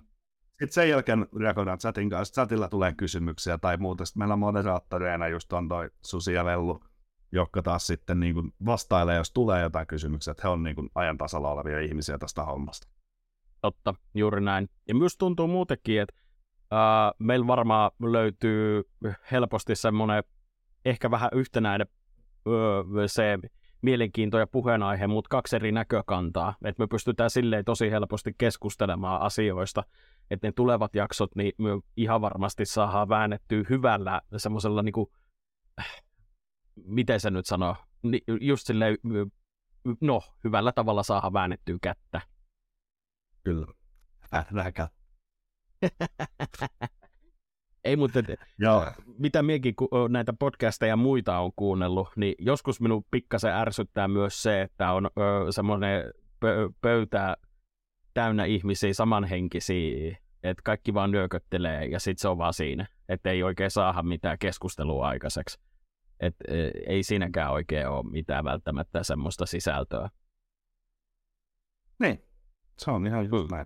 [0.49, 4.05] sitten sen jälkeen reagoidaan chatin kanssa, chatilla tulee kysymyksiä tai muuta.
[4.05, 6.83] Sitten meillä moderaattoreina just on toi Susi ja Vellu,
[7.31, 10.89] jotka taas sitten niin kuin vastailee, jos tulee jotain kysymyksiä, että he on niin kuin
[10.95, 12.87] ajan tasalla olevia ihmisiä tästä hommasta.
[13.63, 14.69] Totta, juuri näin.
[14.87, 16.15] Ja myös tuntuu muutenkin, että
[16.71, 18.83] ää, meillä varmaan löytyy
[19.31, 20.23] helposti semmoinen
[20.85, 21.87] ehkä vähän yhtenäinen
[22.47, 23.37] öö, se
[23.81, 26.55] mielenkiinto ja puheenaihe, mutta kaksi eri näkökantaa.
[26.65, 29.83] Että me pystytään silleen tosi helposti keskustelemaan asioista,
[30.31, 35.11] että ne tulevat jaksot, niin me ihan varmasti saadaan väännettyä hyvällä semmoisella niinku,
[36.85, 38.97] miten se nyt sanoo, Ni, just silleen,
[40.01, 42.21] no, hyvällä tavalla saadaan väännettyä kättä.
[43.43, 43.67] Kyllä.
[44.51, 44.89] Nähdään.
[47.83, 48.19] Ei, mutta
[48.59, 48.85] Joo.
[49.19, 49.43] mitä
[49.81, 54.91] ö, näitä podcasteja ja muita on kuunnellut, niin joskus minun pikkasen ärsyttää myös se, että
[54.91, 57.37] on ö, semmoinen pö, pöytä
[58.13, 63.43] täynnä ihmisiä samanhenkisiä, että kaikki vaan nyököttelee ja sitten se on vaan siinä, että ei
[63.43, 65.59] oikein saada mitään keskustelua aikaiseksi.
[66.19, 70.09] Et, ö, ei siinäkään oikein ole mitään välttämättä semmoista sisältöä.
[71.99, 72.32] Niin.
[72.77, 73.65] Se on ihan just näin.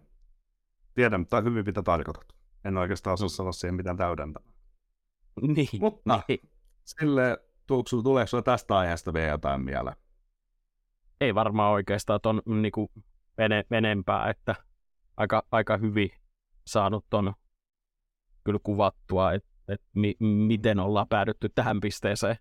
[0.94, 2.28] Tiedän, mutta hyvin mitä tarkoitat.
[2.66, 4.54] En oikeastaan osaa sanoa siihen mitään täydentämään.
[5.56, 6.50] Niin, Mutta niin.
[6.84, 9.96] sille, tuuksu, tuleeko sinulla tästä aiheesta vielä jotain mieleen?
[11.22, 12.92] ei varmaan oikeastaan ton niinku
[13.38, 14.56] ene, enempää, että
[15.18, 16.10] aika, aika hyvin
[16.68, 17.34] saanut ton
[18.44, 22.36] kyllä kuvattua, että et mi, miten ollaan päädytty tähän pisteeseen.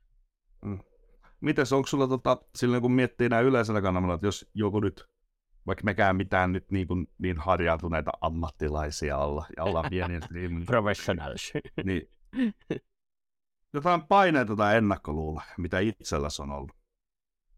[1.41, 5.05] Mites, onko sulla tota, silloin kun miettii näin yleisellä kannalla, että jos joku nyt,
[5.67, 11.53] vaikka mekään mitään nyt niin, kuin, niin harjaantuneita ammattilaisia olla, ja ollaan pieniä streaming, Professionals.
[11.85, 12.11] niin
[13.73, 16.73] jotain paineita tai ennakkoluuloja, mitä itselläsi on ollut.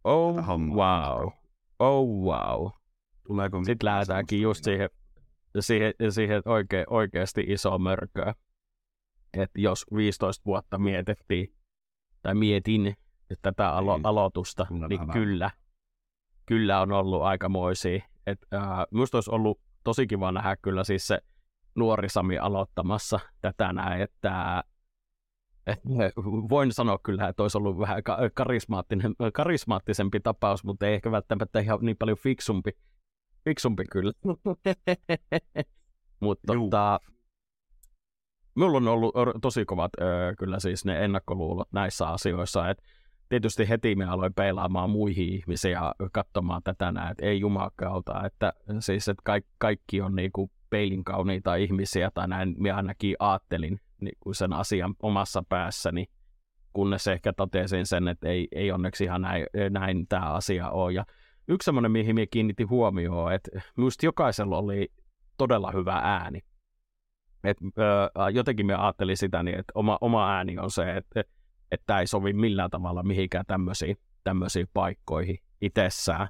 [0.05, 0.37] Oh
[0.75, 1.29] wow.
[1.79, 2.71] Oh wow.
[3.27, 4.91] Tuleeko Sitten lähdetäänkin just siihen,
[5.61, 8.35] siihen, siihen oikein, oikeasti iso mörköä.
[9.35, 11.55] Että jos 15 vuotta mietittiin,
[12.23, 12.97] tai mietin
[13.43, 14.07] tätä alo- Niin.
[14.07, 15.11] aloitusta, niin vähän.
[15.13, 15.51] kyllä,
[16.49, 18.03] kyllä on ollut aikamoisia.
[18.27, 21.19] Et, äh, minusta olisi ollut tosi kiva nähdä kyllä siis se
[21.75, 24.65] nuori Sami aloittamassa tätä näin, että
[25.67, 25.81] et,
[26.49, 31.61] voin sanoa kyllä, että olisi ollut vähän ka- karismaattinen, karismaattisempi tapaus, mutta ei ehkä välttämättä
[31.61, 32.71] ihan niin paljon fiksumpi,
[33.45, 34.13] fiksumpi kyllä.
[36.21, 37.01] mutta tota,
[38.59, 42.83] Mulla on ollut tosi kovat öö, kyllä siis ne ennakkoluulot näissä asioissa, että
[43.29, 48.53] tietysti heti me aloin peilaamaan muihin ihmisiin ja katsomaan tätä näin, että ei jumakauta, että
[48.81, 54.35] siis että kaikki, kaikki on niinku peilin kauniita ihmisiä tai näin minä ainakin ajattelin niinku
[54.35, 56.07] sen asian omassa päässäni,
[56.73, 60.93] kunnes ehkä totesin sen, että ei, ei onneksi ihan näin, näin tämä asia ole.
[60.93, 61.05] Ja
[61.49, 64.89] yksi semmoinen, mihin minä kiinnitin huomioon, että minusta jokaisella oli
[65.39, 66.41] todella hyvä ääni.
[67.45, 71.38] Et, ö, jotenkin me ajattelin sitä niin, että oma, oma ääni on se, että
[71.73, 76.29] että tämä ei sovi millään tavalla mihinkään tämmöisiin, tämmöisiin paikkoihin itsessään.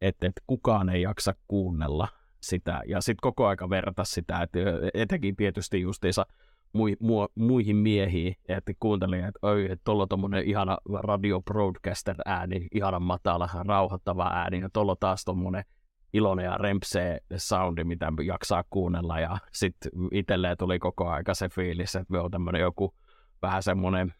[0.00, 2.08] Että et kukaan ei jaksa kuunnella
[2.42, 2.82] sitä.
[2.86, 4.58] Ja sitten koko aika verrata sitä, että
[4.94, 6.26] etenkin tietysti justiinsa
[6.72, 12.68] mui, mu, muihin miehiin, että kuuntelin, että oi, tuolla on tuommoinen ihana radio broadcaster ääni,
[12.74, 15.64] ihana matala, rauhoittava ääni, ja tuolla taas tuommoinen
[16.12, 21.96] iloinen ja rempsee soundi, mitä jaksaa kuunnella, ja sitten itselleen tuli koko aika se fiilis,
[21.96, 22.94] että me on tämmöinen joku
[23.42, 24.14] vähän semmoinen,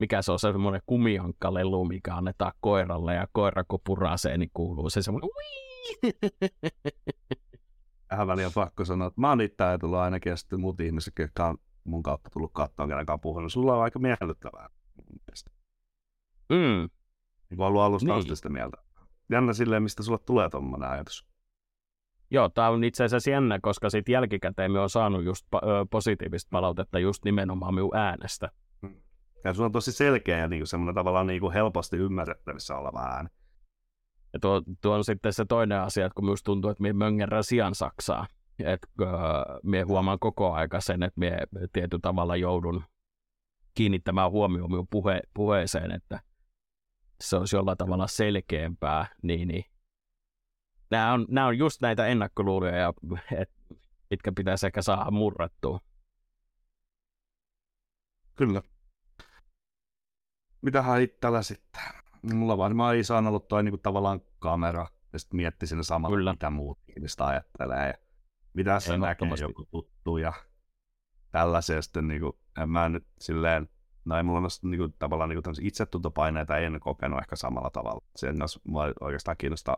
[0.00, 4.90] mikä se on, se semmoinen kumiankkalelu, mikä annetaan koiralle, ja koira kun purasee, niin kuuluu
[4.90, 5.30] se semmoinen
[8.10, 11.46] Vähän väliä pakko sanoa, että mä oon itse ajatellut ainakin, ja sitten muut ihmiset, jotka
[11.46, 14.68] on mun kautta tullut katsoa, kenen kanssa puhunut, sulla on aika miellyttävää.
[16.48, 16.88] Mm.
[17.50, 18.36] Niin kuin ollut alusta niin.
[18.36, 18.76] sitä mieltä.
[19.30, 21.26] Jännä silleen, mistä sulle tulee tuommoinen ajatus.
[22.30, 25.46] Joo, tämä on itse asiassa jännä, koska sitten jälkikäteen me on saanut just
[25.90, 28.50] positiivista palautetta just nimenomaan minun äänestä.
[29.44, 33.28] Ja sulla on tosi selkeä ja niinku semmoinen tavallaan niinku helposti ymmärrettävissä oleva ääni.
[34.32, 37.44] Ja tuo, tuo on sitten se toinen asia, että kun minusta tuntuu, että minä möngerän
[37.44, 38.26] sijan Saksaa.
[38.58, 39.08] Että äh,
[39.62, 41.38] minä huomaan koko aika sen, että minä
[41.72, 42.84] tietyllä tavalla joudun
[43.74, 46.20] kiinnittämään huomioon minun puhe, puheeseen, että
[47.20, 49.64] se olisi jollain tavalla selkeämpää, niin, niin
[50.90, 52.92] nämä on, nämä on just näitä ennakkoluuloja, ja,
[53.32, 53.50] et,
[54.10, 55.80] mitkä pitäisi ehkä saada murrattua.
[58.34, 58.62] Kyllä.
[60.62, 61.82] Mitähän itsellä sitten?
[62.22, 66.32] Mulla varmaan ei saanut ollut toi niinku tavallaan kamera, ja sitten mietti sinne samalla, Kyllä.
[66.32, 67.94] mitä muut ihmiset ajattelee, ja
[68.54, 70.32] mitä se näkee joku tuttu, ja
[71.30, 73.68] tällaisia sitten niinku, en mä nyt silleen,
[74.04, 78.04] no ei mulla ole niinku, tavallaan niinku itsetuntopaineita en kokenut ehkä samalla tavalla.
[78.16, 79.76] Sen jos mua oikeastaan kiinnostaa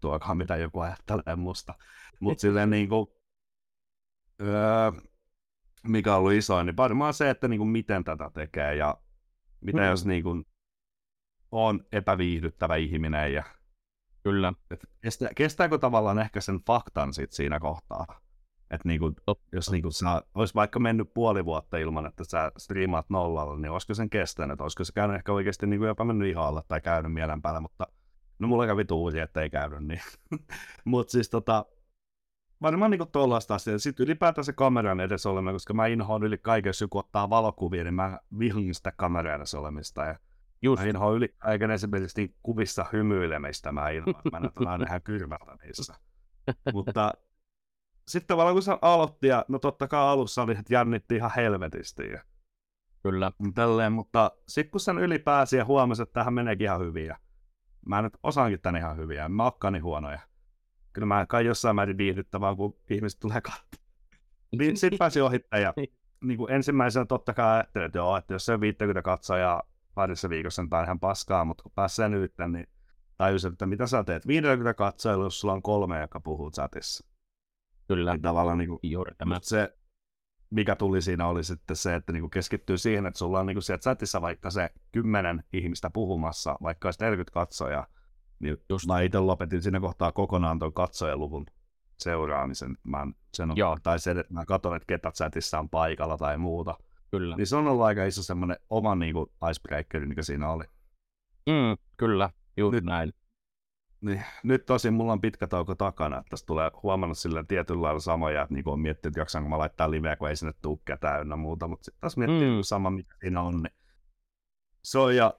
[0.00, 1.74] tuokaan, mitä joku ajattelee musta.
[2.20, 3.16] Mutta silleen niinku,
[4.40, 4.92] öö,
[5.88, 8.98] mikä on ollut isoin, niin varmaan se, että niinku, miten tätä tekee ja
[9.62, 9.84] mitä mm.
[9.84, 10.42] jos niinku,
[11.50, 13.44] on epäviihdyttävä ihminen ja
[14.22, 14.52] Kyllä.
[14.70, 18.06] Et kestää, kestääkö tavallaan ehkä sen faktan sit siinä kohtaa?
[18.70, 19.12] Että niinku,
[19.52, 23.94] jos niinku sä olisi vaikka mennyt puoli vuotta ilman, että sä striimaat nollalla, niin olisiko
[23.94, 24.60] sen kestänyt?
[24.60, 27.86] Olisiko se käynyt ehkä oikeasti niinku jopa mennyt ihan alle tai käynyt mielen päällä, mutta
[28.38, 30.00] no mulla kävi tuusi, että ei käynyt niin.
[30.84, 31.66] mutta siis tota,
[32.62, 33.78] varmaan niinku tuollaista asiaa.
[33.78, 37.84] Sitten ylipäätään se kameran edessä olemme, koska mä inhoan yli kaiken, jos joku ottaa valokuvia,
[37.84, 40.04] niin mä vihaan sitä kameran edessä olemista.
[40.04, 40.18] Ja
[40.62, 40.82] Just.
[40.82, 44.22] Mä inhoan yli kaiken esimerkiksi kuvissa hymyilemistä, mä inhoan.
[44.32, 45.94] Mä näytän ihan kylmältä niissä.
[46.72, 47.12] mutta
[48.08, 52.10] sitten tavallaan kun se aloitti, ja no totta kai alussa oli, että jännitti ihan helvetisti.
[52.10, 52.22] Ja
[53.02, 53.32] Kyllä.
[53.54, 57.16] Tälleen, mutta sitten kun sen yli pääsi ja huomasi, että tähän meneekin ihan hyvin, ja
[57.86, 60.20] mä nyt osaankin tän ihan hyvin, ja mä oonkaan niin huonoja.
[60.92, 63.68] Kyllä mä kai jossain määrin viihdyttävää, kun ihmiset tulee katsomaan.
[64.58, 65.74] Niin sitten pääsi ohittaja.
[66.24, 69.62] Niin kuin ensimmäisenä totta kai ajattelin, että joo, että jos se on 50 katsojaa
[69.94, 72.66] parissa viikossa, niin tämä on ihan paskaa, mutta kun pääsi sen nyt, niin
[73.18, 77.06] tajusin, että mitä sä teet 50 katsojilla, jos sulla on kolme, joka puhuu chatissa.
[77.88, 79.38] Kyllä, niin tavallaan niin kuin, juuri tämä.
[79.42, 79.76] Se,
[80.50, 83.54] mikä tuli siinä, oli sitten se, että niin kuin keskittyy siihen, että sulla on niin
[83.54, 88.01] kuin siellä chatissa vaikka se kymmenen ihmistä puhumassa, vaikka olisi 40 katsojaa, niin
[88.68, 88.86] Just.
[88.86, 91.46] mä itse lopetin siinä kohtaa kokonaan tuon katsojaluvun
[91.98, 92.78] seuraamisen.
[92.82, 93.78] Mä sen on, Joo.
[93.82, 96.74] tai se, että mä katson, että ketä chatissa on paikalla tai muuta.
[97.10, 97.36] Kyllä.
[97.36, 100.64] Niin se on ollut aika iso semmoinen oma niin kuin, icebreaker, mikä siinä oli.
[101.46, 103.12] Mm, kyllä, juuri nyt, näin.
[104.00, 108.00] Niin, nyt tosin mulla on pitkä tauko takana, että tässä tulee huomannut sillä tietyllä lailla
[108.00, 111.20] samoja, että niin on miettinyt, että jaksaanko mä laittaa liveä, kun ei sinne tule ketään
[111.20, 112.62] ynnä muuta, mutta sitten taas miettii mm.
[112.62, 113.62] sama, mikä siinä on.
[113.62, 113.74] Niin
[114.84, 115.34] se on, ja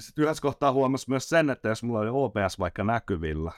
[0.00, 3.52] sitten yhdessä kohtaa huomasi myös sen, että jos mulla oli OBS vaikka näkyvillä,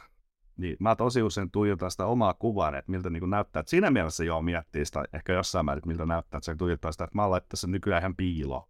[0.56, 3.60] niin mä tosi usein tuijotan sitä omaa kuvaa, että miltä niin näyttää.
[3.60, 6.92] Että siinä mielessä joo miettii sitä ehkä jossain määrin, että miltä näyttää, että se tuijottaa
[6.92, 8.68] sitä, että mä oon sen nykyään ihan piilo.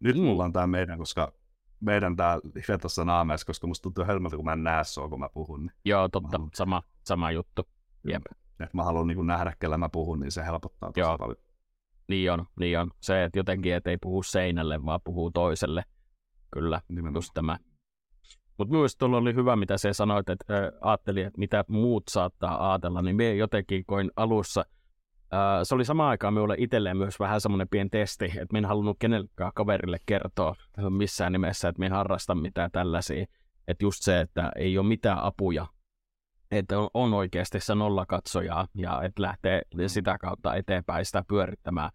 [0.00, 0.22] Nyt mm.
[0.22, 1.32] mulla on tämä meidän, koska
[1.80, 5.20] meidän tää live tuossa naameessa, koska musta tuntuu hölmöltä, kun mä en näe sua, kun
[5.20, 5.60] mä puhun.
[5.60, 6.50] Niin joo, totta, haluan...
[6.54, 7.62] sama, sama juttu.
[8.08, 8.22] Jep.
[8.60, 11.18] Että mä haluan niin nähdä, kellä mä puhun, niin se helpottaa tosi joo.
[11.18, 11.36] paljon.
[12.08, 12.90] Niin on, niin on.
[13.00, 15.84] Se, että jotenkin, että ei puhu seinälle, vaan puhuu toiselle.
[16.50, 17.14] Kyllä, Nimenomaan.
[17.14, 17.58] just tämä
[18.58, 22.70] mutta myös tuolla oli hyvä, mitä se sanoit, että äh, ajattelin, että mitä muut saattaa
[22.70, 24.64] ajatella, niin me jotenkin koin alussa,
[25.34, 28.68] äh, se oli samaan aikaan minulle itselleen myös vähän semmoinen pieni testi, että minä en
[28.68, 30.54] halunnut kenellekään kaverille kertoa
[30.90, 33.26] missään nimessä, että minä en harrasta mitään tällaisia.
[33.68, 35.66] Että just se, että ei ole mitään apuja,
[36.50, 41.90] että on, on oikeasti se nolla katsojaa ja että lähtee sitä kautta eteenpäin sitä pyörittämään.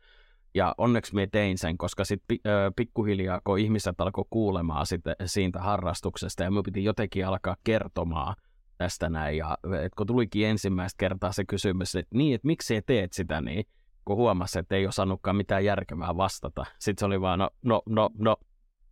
[0.53, 2.39] Ja onneksi me tein sen, koska sitten
[2.75, 8.35] pikkuhiljaa, kun ihmiset alkoi kuulemaan sit, siitä harrastuksesta, ja me piti jotenkin alkaa kertomaan
[8.77, 9.37] tästä näin.
[9.37, 13.65] Ja et kun tulikin ensimmäistä kertaa se kysymys, että niin, että miksi teet sitä, niin
[14.05, 16.65] kun huomasi, että ei osannutkaan mitään järkevää vastata.
[16.79, 18.37] Sitten se oli vaan, no, no, no, no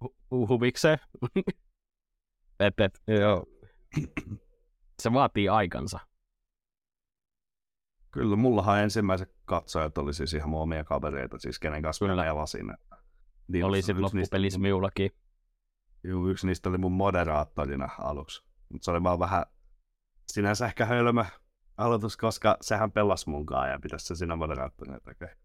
[0.05, 0.97] hu- huvikseen.
[2.59, 3.45] et, et, joo.
[5.01, 5.99] Se vaatii aikansa.
[8.11, 12.15] Kyllä, mullahan ensimmäiset katsojat oli siis ihan mun omia kavereita, siis kenen kanssa Kyllä.
[12.15, 12.73] mä elasin.
[13.47, 15.11] Niin, Oli niistä- loppupelissä minullakin.
[16.03, 18.43] Juu, yksi niistä oli mun moderaattorina aluksi.
[18.69, 19.45] Mutta se oli vaan vähän
[20.27, 21.25] sinänsä ehkä hölmö
[21.77, 25.35] aloitus, koska sehän pelasi munkaan ja pitäisi se siinä moderaattorina tekee.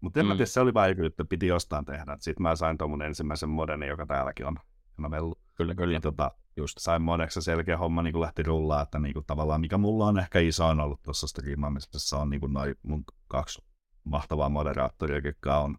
[0.00, 0.28] Mutta en mm.
[0.28, 2.16] mä tiedä, se oli vaan juttu, piti jostain tehdä.
[2.20, 4.56] Sitten mä sain tuon mun ensimmäisen modeni, joka täälläkin on.
[4.96, 5.38] Mä vellu.
[5.54, 5.94] Kyllä, kyllä.
[5.94, 6.78] Ja tota, Just.
[6.78, 10.18] sain modeksi ja selkeä homma niin lähti rullaa, että niin kuin, tavallaan mikä mulla on
[10.18, 13.62] ehkä isoin ollut tuossa striimaamisessa on niin kuin noin mun kaksi
[14.04, 15.78] mahtavaa moderaattoria, jotka on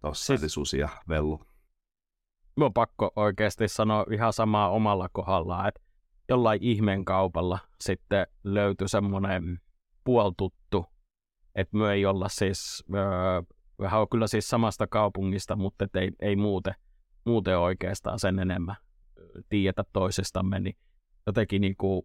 [0.00, 1.40] tossa Siis- eli Susi ja Vellu.
[2.56, 5.80] Minun on pakko oikeasti sanoa ihan samaa omalla kohdallaan, että
[6.28, 9.60] jollain ihmeen kaupalla sitten löytyi semmoinen
[10.04, 10.86] puoltuttu,
[11.54, 13.42] että me ei olla siis, öö,
[13.78, 16.74] vähän on kyllä siis samasta kaupungista, mutta et ei, ei muuten,
[17.24, 18.76] muuten oikeastaan sen enemmän
[19.48, 20.76] tiedetä toisestamme, niin
[21.26, 22.02] jotenkin niin kuin,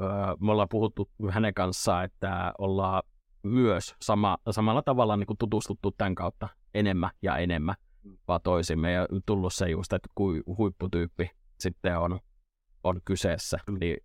[0.00, 0.08] öö,
[0.40, 3.02] me ollaan puhuttu hänen kanssaan, että ollaan
[3.44, 7.74] myös sama, samalla tavalla niin kuin tutustuttu tämän kautta enemmän ja enemmän
[8.28, 12.20] vaan toisimme ja tullut se just, että kui huipputyyppi sitten on,
[12.84, 13.58] on kyseessä.
[13.80, 13.96] Niin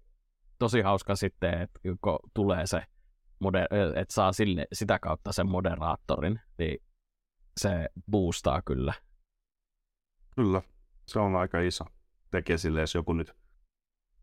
[0.60, 2.84] tosi hauska sitten, että kun tulee se,
[3.44, 6.84] moder- että saa sille, sitä kautta sen moderaattorin, niin
[7.58, 8.94] se boostaa kyllä.
[10.36, 10.62] Kyllä,
[11.06, 11.86] se on aika iso
[12.32, 13.36] tekijä sille, jos joku nyt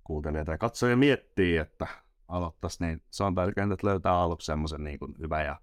[0.05, 1.87] kuuntelee tai katsoo ja miettii, että
[2.29, 5.61] aloittaisi, niin se on tärkeintä, että löytää aluksi semmoisen niin kuin hyvän ja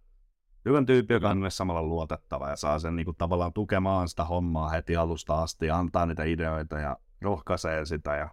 [0.65, 4.25] hyvän tyypin, joka on myös samalla luotettava ja saa sen niin kuin, tavallaan tukemaan sitä
[4.25, 8.29] hommaa heti alusta asti ja antaa niitä ideoita ja rohkaisee sitä ja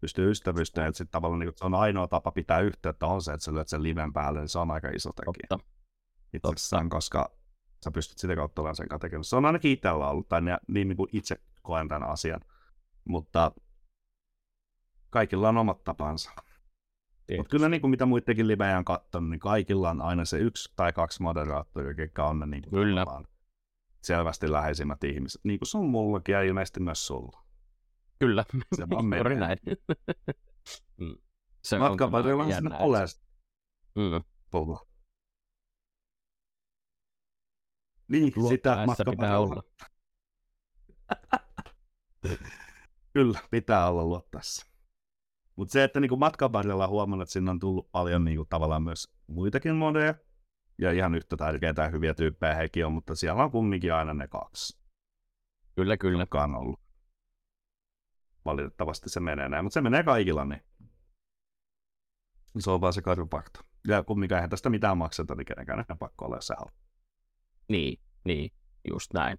[0.00, 3.32] pystyy ystävystyä, että sit tavallaan niin kuin, se on ainoa tapa pitää yhteyttä on se,
[3.32, 5.64] että sä lyöt sen liven päälle, niin se on aika iso tekijä
[6.32, 7.30] itsessään, koska
[7.84, 9.24] sä pystyt sitä kautta olemaan sen kanssa tekemään.
[9.24, 12.40] Se on ainakin itsellä ollut, tai niin, niin, niin kuin itse koen tämän asian.
[13.04, 13.52] Mutta
[15.10, 16.30] kaikilla on omat tapansa.
[17.36, 20.72] Mutta kyllä niin kuin mitä muidenkin livejä on katsonut, niin kaikilla on aina se yksi
[20.76, 23.06] tai kaksi moderaattoria, jotka on ne niin kuin Kyllä.
[24.02, 25.40] selvästi läheisimmät ihmiset.
[25.44, 27.42] Niin kuin se on mullakin ja ilmeisesti myös sulla.
[28.18, 29.34] Kyllä, Se vaan menee.
[29.34, 29.58] näin.
[30.96, 31.16] Mm.
[31.64, 33.04] Se on Matkan varrella jännä, sinne että- ole
[33.94, 34.24] Mm.
[38.08, 39.62] Niin, Luo- sitä matkan pitää olla.
[43.12, 44.66] Kyllä, pitää olla luottaessa.
[45.56, 48.82] Mutta se, että niinku matkan varrella on huomannut, että sinne on tullut paljon niinku tavallaan
[48.82, 50.14] myös muitakin modeja,
[50.78, 54.28] ja ihan yhtä tärkeitä ja hyviä tyyppejä hekin on, mutta siellä on kumminkin aina ne
[54.28, 54.78] kaksi,
[55.74, 56.22] Kyllä, kyllä.
[56.22, 56.80] jotka on ollut.
[58.44, 60.62] Valitettavasti se menee näin, mutta se menee kaikilla niin.
[62.58, 63.64] Se on vaan se karu fakta.
[63.88, 66.72] Ja kumminkaan eihän tästä mitään makseta, niin kenenkään ei pakko olla, jos haluaa.
[67.68, 68.52] Niin, niin,
[68.90, 69.38] just näin.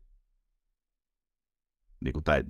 [2.00, 2.44] Niin kuin tai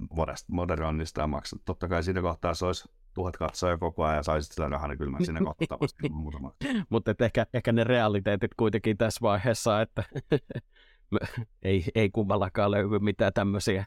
[0.47, 1.61] moderoinnista ja makseta.
[1.65, 4.97] Totta kai siinä kohtaa se olisi tuhat katsoja koko ajan ja saisit sitä rahaa, niin
[4.97, 6.53] kyllä mä sinne kottavasti muutama.
[6.89, 10.03] Mutta ehkä, ehkä ne realiteetit kuitenkin tässä vaiheessa, että
[11.63, 13.85] ei, ei kummallakaan löydy mitään tämmöisiä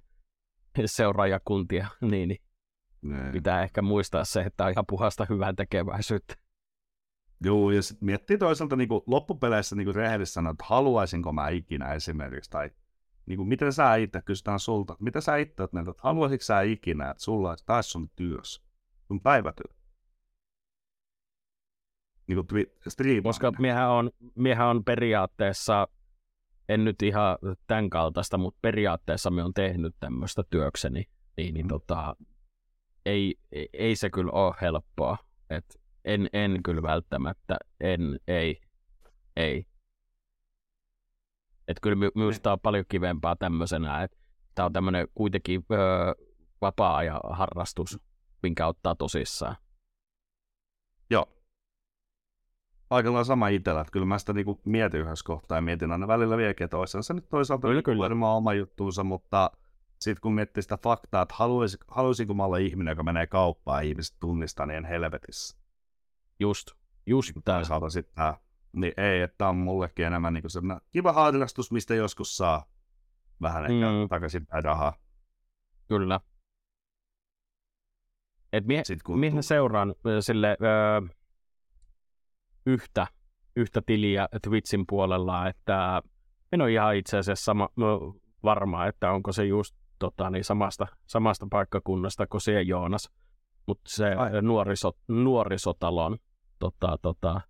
[0.87, 2.41] seuraajakuntia, niin, niin
[3.03, 3.33] Nee.
[3.33, 6.35] pitää ehkä muistaa se, että on ihan puhasta hyvän tekeväisyyttä.
[7.45, 11.49] Joo, ja sitten miettii toisaalta niin kuin loppupeleissä niin kuin rehellisesti sanoa, että haluaisinko mä
[11.49, 12.70] ikinä esimerkiksi, tai
[13.26, 16.61] niin kuin, miten sä itse, kysytään sulta, mitä sä itse oot mieltä, että haluaisitko sä
[16.61, 18.62] ikinä, että sulla olisi taas sun työssä,
[19.11, 19.75] sun päivätyö.
[22.27, 23.23] Niin kuin twi-.
[23.23, 25.89] Koska miehän on, miehän on periaatteessa,
[26.69, 31.05] en nyt ihan tämän kaltaista, mutta periaatteessa me on tehnyt tämmöistä työkseni,
[31.37, 31.69] niin, niin Mm.
[31.69, 32.17] tota,
[33.07, 33.35] ei,
[33.73, 35.17] ei, se kyllä ole helppoa.
[35.51, 38.61] Et en, en kyllä välttämättä, en, ei,
[39.37, 39.67] ei.
[41.69, 44.17] Et kyllä my, minusta on paljon kivempaa tämmöisenä, että
[44.55, 46.13] tämä on tämmöinen kuitenkin öö,
[46.61, 47.99] vapaa-ajan harrastus,
[48.43, 49.57] minkä ottaa tosissaan.
[51.11, 51.28] Joo.
[52.91, 56.09] Aika lailla sama itsellä, että kyllä mä sitä niinku mietin yhdessä kohtaa ja mietin aina
[56.09, 58.03] välillä vieläkin, että olisi se nyt toisaalta Kyllä, niinku kyllä.
[58.03, 59.51] varmaan oma juttuunsa, mutta
[60.01, 63.88] sitten kun miettii sitä faktaa, että haluais, haluaisinko mä olla ihminen, joka menee kauppaan ja
[63.91, 65.57] ihmiset tunnistaa niin helvetissä.
[66.41, 66.70] Just,
[67.07, 67.59] just tämä.
[67.59, 68.24] Toisaalta sitten
[68.72, 72.64] niin ei, että on mullekin enemmän niinku semmoinen kiva harrastus, mistä joskus saa
[73.43, 74.09] vähän ehkä Mm.
[74.09, 74.93] takaisin rahaa.
[75.88, 76.20] Kyllä.
[78.53, 81.14] Et mie, Sit kun miehen tuu- seuraan sille ö,
[82.66, 83.07] yhtä,
[83.57, 86.03] yhtä tiliä Twitchin puolella, että
[86.53, 90.86] en ole ihan itse asiassa sama, no, varma, että onko se just tota, niin samasta,
[91.07, 93.11] samasta paikkakunnasta kuin se Joonas.
[93.66, 94.05] mutta se
[94.42, 96.18] nuoriso, nuorisotalon
[96.59, 97.40] tota, tota,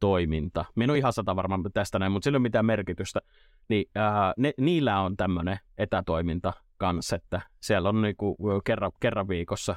[0.00, 0.64] toiminta.
[0.74, 3.20] Minä en ole ihan sata varmaan tästä näin, mutta sillä ei ole mitään merkitystä.
[3.68, 9.76] Niin, ää, ne, niillä on tämmöinen etätoiminta kanssa, että siellä on niinku kerran, kerran viikossa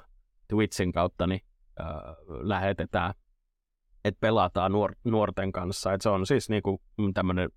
[0.54, 1.42] Twitchin kautta niin,
[1.80, 3.14] ää, lähetetään,
[4.06, 5.94] että pelataan nuor, nuorten kanssa.
[5.94, 6.82] Et se on siis niinku
[7.14, 7.50] tämmöinen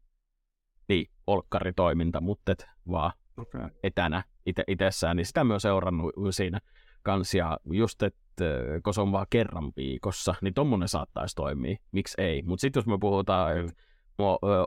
[0.88, 3.68] niin, olkkaritoiminta, mutta et vaan okay.
[3.82, 6.61] etänä ite, itsessään, niin sitä myös seurannut siinä
[7.03, 7.38] kanssa.
[7.38, 8.44] Ja just, että
[8.84, 11.76] kun se on vaan kerran viikossa, niin tommonen saattaisi toimia.
[11.92, 12.42] Miksi ei?
[12.42, 13.53] Mutta sitten jos me puhutaan,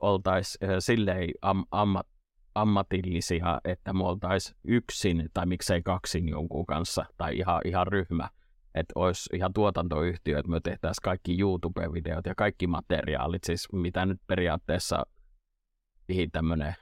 [0.01, 2.07] oltaisiin silleen am, ammat,
[2.55, 8.29] ammatillisia, että me oltaisiin yksin tai miksei kaksin jonkun kanssa tai ihan, ihan ryhmä,
[8.75, 14.21] että olisi ihan tuotantoyhtiö, että me tehtäisiin kaikki YouTube-videot ja kaikki materiaalit, siis mitä nyt
[14.27, 15.05] periaatteessa
[16.07, 16.75] mihin tämmöinen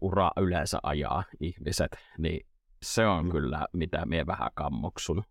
[0.00, 2.46] ura yleensä ajaa ihmiset, niin
[2.82, 3.30] se on mm.
[3.30, 5.24] kyllä, mitä mie vähän kammoksun.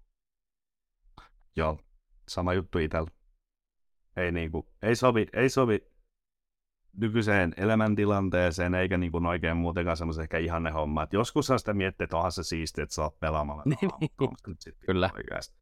[1.56, 1.80] Joo,
[2.28, 3.12] sama juttu itsellä.
[4.18, 5.80] Ei, niinku, ei, sovi, ei sovi
[6.98, 11.04] nykyiseen elämäntilanteeseen, eikä niinku oikein muutenkaan semmoisen ehkä ihanne homma.
[11.04, 13.64] Et joskus saa sitä miettiä, että onhan se siistiä, että sä oot pelaamalla.
[13.66, 14.12] Niin,
[14.86, 15.10] kyllä.
[15.16, 15.62] Oikeasti.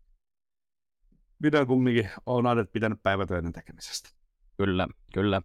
[1.40, 4.10] Mitä kumminkin on aina pitänyt päivätöiden tekemisestä.
[4.58, 5.42] Kyllä, kyllä.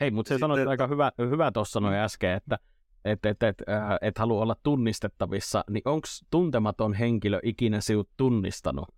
[0.00, 2.58] Hei, mutta se sanoit aika hyvä, hyvä tuossa noin äsken, että
[3.04, 8.88] et, et, et, äh, et halua olla tunnistettavissa, niin onko tuntematon henkilö ikinä sinut tunnistanut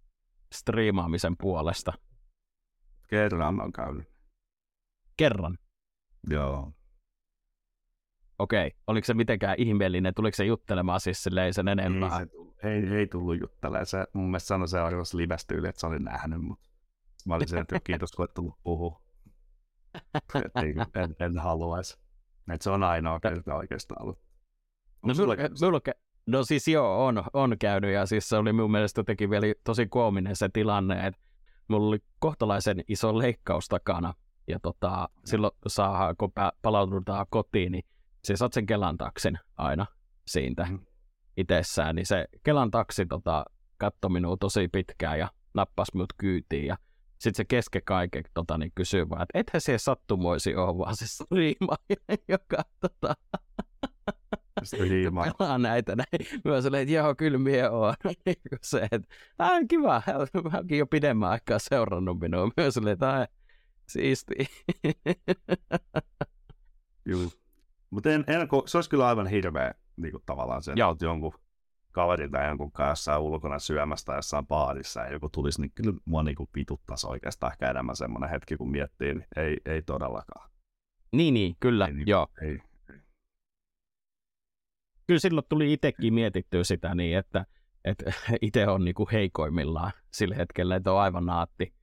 [0.54, 1.92] striimaamisen puolesta?
[3.06, 4.08] Kerran on käynyt.
[5.16, 5.58] Kerran?
[6.30, 6.72] Joo.
[8.38, 10.14] Okei, oliko se mitenkään ihmeellinen?
[10.14, 12.18] Tuliko se juttelemaan siis silleen sen enempää?
[12.18, 13.86] Ei, se tullut, ei, ei tullut juttelemaan.
[13.86, 16.68] Se, mun mielestä sanoi se arvos livestä että se oli nähnyt, mutta
[17.26, 19.02] mä olin sen, että kiitos kun et tullut puhua.
[20.62, 21.98] Niin, en, en haluaisi.
[22.54, 24.18] Et se on ainoa kerta oikeastaan ollut.
[25.06, 25.80] No, mulla, mulla,
[26.26, 29.86] no siis joo, on, on käynyt ja siis se oli mun mielestä jotenkin vielä tosi
[29.86, 31.20] koominen se tilanne, että
[31.68, 34.14] mulla oli kohtalaisen iso leikkaus takana
[34.48, 36.32] ja tota, silloin saa, kun
[36.62, 37.84] palaudutaan kotiin, niin
[38.24, 39.86] se saat sen Kelan taksin aina
[40.26, 40.78] siitä mm.
[41.36, 43.44] itsessään, niin se Kelan taksi tota,
[43.78, 46.76] katsoi minua tosi pitkään ja nappasi minut kyytiin ja
[47.18, 51.06] sitten se keske kaiken tota, niin kysyy vaan, että ethän se sattumoisi ole, vaan se
[51.06, 53.14] striimaaja, joka tota,
[55.38, 56.40] pelaa näitä näin.
[56.44, 57.94] Mä sanoin, että joo, kyllä mie oon.
[58.62, 59.08] se, että
[59.68, 60.02] kiva,
[60.50, 62.46] hänkin jo pidemmän aikaa seurannut minua.
[62.46, 63.28] Mä sanoin, että
[63.88, 64.34] siisti.
[67.06, 67.20] Joo.
[67.90, 71.32] Mutta en, en, se olisi kyllä aivan hirveä niin kuin tavallaan se, että jonkun
[71.92, 76.36] kaverin tai jonkun kanssa ulkona syömästä jossain baarissa ja joku tulisi, niin kyllä mua niin
[76.36, 80.50] kuin pituttaisi oikeastaan ehkä enemmän semmoinen hetki, kun miettii, niin ei, ei todellakaan.
[81.12, 82.28] Niin, niin, kyllä, ei, niin, joo.
[82.42, 83.00] Ei, ei.
[85.06, 87.46] Kyllä silloin tuli itsekin mietittyä sitä niin, että,
[87.84, 88.12] että
[88.42, 91.74] itse on niin kuin heikoimmillaan sillä hetkellä, että on aivan naatti,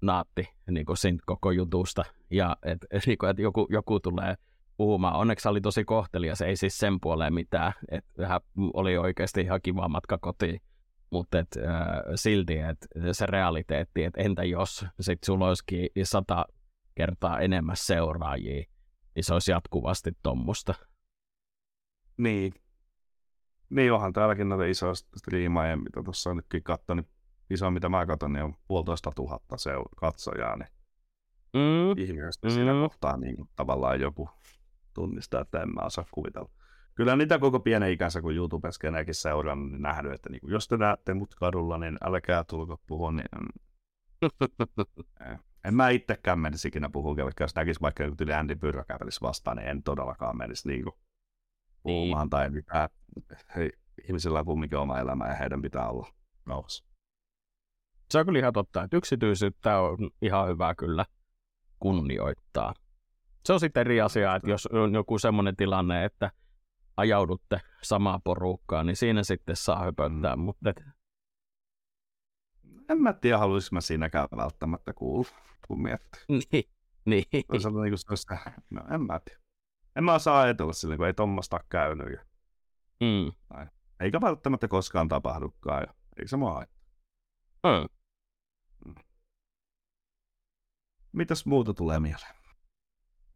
[0.00, 0.96] naatti niin kuin
[1.26, 4.34] koko jutusta ja että, niin kuin, että joku, joku tulee–
[4.80, 5.14] puhumaan.
[5.14, 7.72] Onneksi oli tosi kohtelias, ei siis sen puoleen mitään.
[7.88, 8.40] Että
[8.74, 10.60] oli oikeasti ihan kiva matka kotiin.
[11.10, 16.44] Mutta et, äh, silti, että se realiteetti, että entä jos sit sulla olisikin sata
[16.94, 18.64] kertaa enemmän seuraajia,
[19.14, 20.74] niin se olisi jatkuvasti tuommoista.
[22.16, 22.52] Niin.
[23.70, 27.08] Niin onhan täälläkin noita isoja striimaajia, mitä tuossa on nytkin katsoin, niin
[27.50, 30.68] iso mitä mä katson, niin on puolitoista tuhatta seur- katsojaa, niin
[31.54, 32.02] mm.
[32.02, 32.54] ihmisestä mm.
[32.54, 34.30] siinä kohtaa niin tavallaan joku
[34.94, 36.50] tunnistaa, että en mä osaa kuvitella.
[36.94, 40.76] Kyllä niitä koko pienen ikänsä, kun YouTubessa kenäkin seurannut, niin nähnyt, että niin jos te
[40.76, 43.28] näette mut kadulla, niin älkää tulko puhua, niin
[45.64, 49.56] en mä itsekään menisi ikinä puhua, jos näkisi vaikka joku tyli Andy Pyrrä kävelisi vastaan,
[49.56, 50.94] niin en todellakaan menisi niin kuin
[51.82, 52.30] puhumaan niin.
[52.30, 52.88] tai mitään.
[53.56, 53.72] Hei,
[54.08, 56.08] ihmisillä on kumminkin oma elämä ja heidän pitää olla
[56.46, 56.89] nousu.
[58.10, 61.06] Se on kyllä ihan totta, että yksityisyyttä on ihan hyvä kyllä
[61.80, 62.74] kunnioittaa.
[63.44, 66.30] Se on sitten eri asia, että jos on joku semmoinen tilanne, että
[66.96, 70.42] ajaudutte samaa porukkaa, niin siinä sitten saa höpöttää, mm.
[70.42, 70.70] mutta...
[70.70, 70.84] Et...
[72.88, 75.28] En mä tiedä, haluaisinko mä siinäkään välttämättä kuulla,
[75.68, 76.20] kun miettii.
[76.28, 77.44] Niin, niin.
[77.48, 78.34] Toisaalta niin kuin se,
[78.70, 79.40] no en mä tiedä.
[79.96, 82.12] En mä saa ajatella sille, kun ei tuommoista ole käynyt.
[82.12, 82.24] Ja...
[83.00, 83.32] Mm.
[83.54, 83.70] Näin.
[84.00, 85.82] Eikä välttämättä koskaan tapahdukaan.
[85.86, 85.94] Ja...
[86.16, 86.80] Eikö se mua haittaa?
[87.64, 87.99] Mm.
[91.12, 92.34] Mitäs muuta tulee mieleen?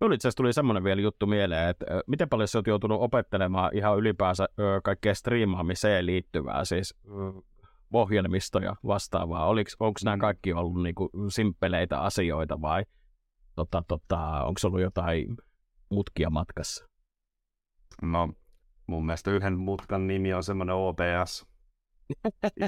[0.01, 3.99] Minulle itse tuli semmoinen vielä juttu mieleen, että miten paljon sä oot joutunut opettelemaan ihan
[3.99, 4.49] ylipäänsä
[4.85, 6.95] kaikkea striimaamiseen liittyvää, siis
[7.93, 9.49] ohjelmistoja vastaavaa.
[9.81, 12.85] Onko nämä kaikki ollut niinku simppeleitä asioita vai
[13.55, 15.37] tota, tota, onko ollut jotain
[15.89, 16.85] mutkia matkassa?
[18.03, 18.29] No,
[18.87, 21.47] mun mielestä yhden mutkan nimi on semmoinen OBS.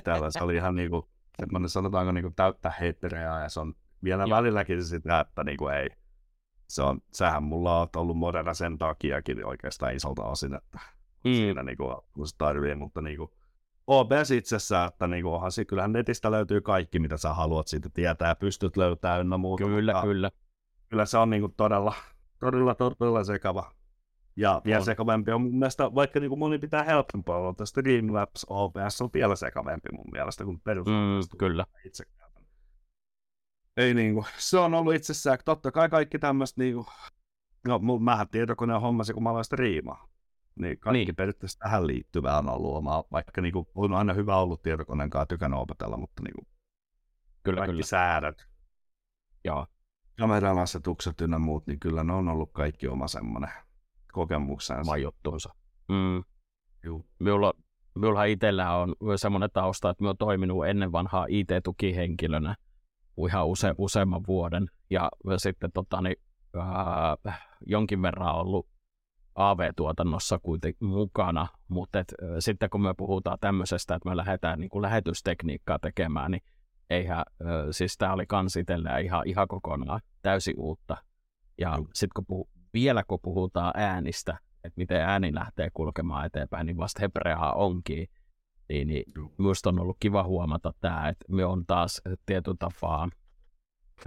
[0.05, 3.75] Täällä se oli ihan niinku semmoinen sanotaanko niin kuin täyttä heittereä ja se on
[4.07, 4.31] vielä Joo.
[4.37, 5.89] välilläkin sitä, että niin kuin ei.
[6.69, 10.79] Se on, sehän mulla on ollut moderna sen takiakin oikeastaan isolta osin, että
[11.25, 11.33] Mm.
[11.35, 11.97] siinä niin kuin,
[12.39, 13.31] tarvii, mutta niin kuin,
[13.87, 17.89] OBS itsessään, että niin kuin, onhan se, kyllähän netistä löytyy kaikki, mitä sä haluat siitä
[17.95, 19.65] tietää pystyt löytämään ynnä muuta.
[19.65, 20.31] Kyllä, mutta kyllä.
[20.89, 21.95] kyllä se on niin kuin, todella,
[22.41, 23.73] todella, todella sekava.
[24.37, 24.85] Ja vielä On.
[24.85, 29.11] sekavampi on mun mielestä, vaikka niin kuin moni pitää helpompaa olla, tästä Streamlabs OBS on
[29.15, 31.67] vielä sekavampi mun mielestä kuin perus Mm, kyllä.
[31.85, 32.05] itse.
[33.77, 36.87] Ei niinku, se on ollut itsessään, totta kai kaikki tämmöistä niinku,
[37.69, 40.09] no mähän tietokoneen hommasi, kun mä aloin striimaa.
[40.55, 41.17] Niin kaikki Niin.
[41.17, 45.61] periaatteessa tähän liittyvää on ollut oma, vaikka niinku, on aina hyvä ollut tietokoneen kanssa tykännyt
[45.61, 46.47] opetella, mutta niinku,
[47.43, 47.87] Kyllä, kaikki kyllä.
[47.87, 48.47] säädöt,
[49.45, 49.67] Joo.
[50.19, 53.51] kameran asetukset ynnä muut, niin kyllä ne on ollut kaikki oma semmoinen
[54.13, 54.81] kokemuksensa.
[54.81, 55.55] Oma juttuunsa.
[55.89, 56.25] Mm.
[56.85, 57.07] Juu.
[57.19, 57.53] Minulla,
[57.95, 62.57] minulla itsellä on semmoinen tausta, että minä olen toiminut ennen vanhaa IT-tukihenkilönä
[63.25, 64.67] ihan use, useamman vuoden.
[64.91, 66.17] Ja sitten tota, niin,
[66.57, 68.69] ää, jonkin verran ollut
[69.35, 74.71] AV-tuotannossa kuitenkin mukana, mutta et, ä, sitten kun me puhutaan tämmöisestä, että me lähdetään niin
[74.71, 76.43] kuin lähetystekniikkaa tekemään, niin
[76.91, 78.55] eihän, ä, siis tämä oli kans
[79.05, 80.97] ihan, ihan kokonaan täysin uutta.
[81.59, 86.77] Ja sitten kun puhu, vielä kun puhutaan äänistä, että miten ääni lähtee kulkemaan eteenpäin, niin
[86.77, 88.07] vasta Hebreaa onkin.
[88.69, 89.05] Niin, niin
[89.39, 93.09] minusta on ollut kiva huomata tämä, että me on taas tietyn tapaa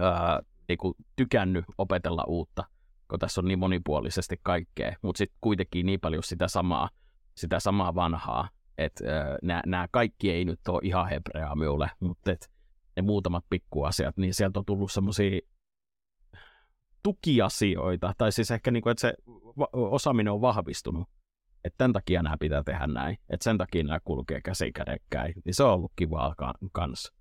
[0.00, 2.64] ää, niinku tykännyt opetella uutta,
[3.10, 6.90] kun tässä on niin monipuolisesti kaikkea, mutta sitten kuitenkin niin paljon sitä samaa,
[7.36, 8.48] sitä samaa vanhaa,
[8.78, 9.04] että
[9.66, 12.50] nämä kaikki ei nyt ole ihan hebreaa minulle, mutta et
[12.96, 15.40] ne muutamat pikkuasiat, niin sieltä on tullut semmoisia
[17.02, 19.14] tukiasioita, tai siis ehkä niinku, että se
[19.72, 21.08] osaaminen on vahvistunut,
[21.64, 25.54] että tämän takia nämä pitää tehdä näin, että sen takia nämä kulkee käsi kädekkäin, niin
[25.54, 27.12] se on ollut kivaa ka- kanssa.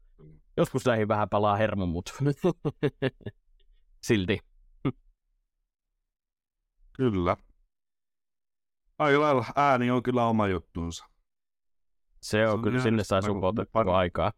[0.57, 2.11] Joskus näihin vähän palaa hermo, mutta
[4.07, 4.39] silti.
[6.93, 7.37] Kyllä.
[8.99, 11.05] Aika lailla ääni on kyllä oma juttuunsa.
[12.21, 14.31] Se on Se on kyllä, sinne saa supotettua aivan- aikaa.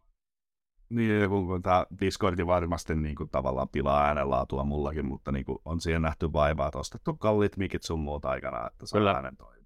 [0.88, 5.80] Niin, kun tämä Discordi varmasti niin kuin, tavallaan pilaa äänenlaatua mullakin, mutta niin kuin, on
[5.80, 9.12] siihen nähty vaivaa, että ostettu kalliit mikit sun muuta aikana, että saa Kyllä.
[9.12, 9.61] äänen toimia.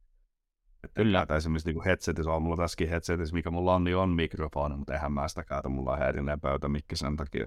[0.94, 1.26] Kyllä.
[1.26, 1.36] Kyllä.
[1.36, 5.12] esimerkiksi niin headsetissä on, mulla tässäkin headsetissä, mikä mulla on, niin on mikrofoni, mutta eihän
[5.12, 7.46] mä sitä käytä, mulla on erillinen pöytämikki sen takia.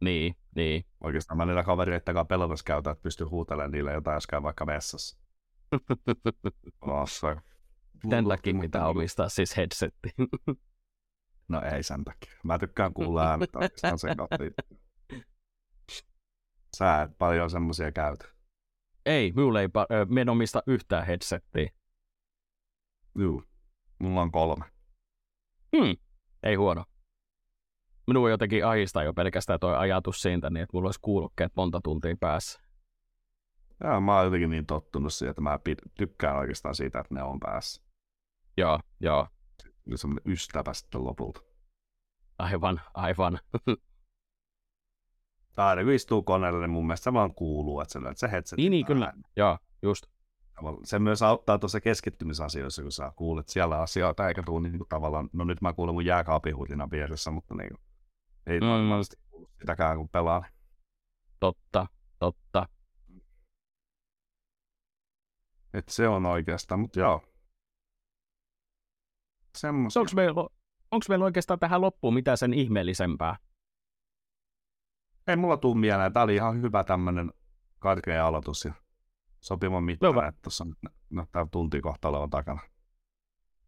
[0.00, 0.84] Niin, niin.
[1.00, 4.66] Oikeastaan mä niillä kavereiden kanssa pelatas käytän, että pystyy huutelemaan niille jotain, jos käy vaikka
[4.66, 5.18] vessassa.
[6.86, 7.36] Vassa.
[8.10, 10.10] Tämän takia pitää omistaa siis headsetti.
[11.48, 12.32] No ei sen takia.
[12.44, 14.36] Mä tykkään kuulla äänet oikeastaan sen kautta.
[16.76, 18.24] Sä et paljon semmosia käytä.
[19.06, 21.70] ei, minulle ei pa- en omista yhtään headsettiä.
[23.18, 23.42] Juu.
[23.98, 24.64] Mulla on kolme.
[25.76, 25.96] Hmm,
[26.42, 26.84] ei huono.
[28.06, 32.16] Minua jotenkin ahistaa jo pelkästään tuo ajatus siitä, niin että mulla olisi kuulokkeet monta tuntia
[32.20, 32.60] päässä.
[33.84, 37.22] Ja mä oon jotenkin niin tottunut siihen, että mä pid- tykkään oikeastaan siitä, että ne
[37.22, 37.82] on päässä.
[38.56, 39.28] Joo, joo,
[39.84, 41.40] Kyllä semmoinen ystävä sitten lopulta.
[42.38, 43.38] aivan, aivan.
[45.56, 48.56] Aina kun istuu koneella, niin mun mielestä se vaan kuuluu, että se löydät se headset.
[48.56, 49.12] niin, niin, kyllä.
[49.36, 50.06] Joo, just.
[50.84, 55.30] Se myös auttaa tuossa keskittymisasioissa, kun sä kuulet siellä asioita, eikä tuu niin kuin tavallaan,
[55.32, 57.80] no nyt mä kuulen mun jääkaapihurina vieressä, mutta niin kuin,
[58.46, 58.66] ei Mm.
[58.66, 60.44] normaalisti kuulu sitäkään, kun pelaa.
[61.40, 61.86] Totta,
[62.18, 62.68] totta.
[65.74, 67.22] Et se on oikeastaan, mutta joo.
[69.56, 70.00] Semmoisia.
[70.00, 70.40] Onko meillä,
[70.90, 73.36] onko meillä oikeastaan tähän loppuun mitään sen ihmeellisempää?
[75.26, 76.12] Ei mulla tuu mieleen.
[76.12, 77.32] Tää oli ihan hyvä tämmönen
[77.78, 78.74] karkea aloitus ja
[79.42, 80.66] sopivan mittainen, että tuossa
[81.10, 82.60] no, tää tunti kohta olevan takana.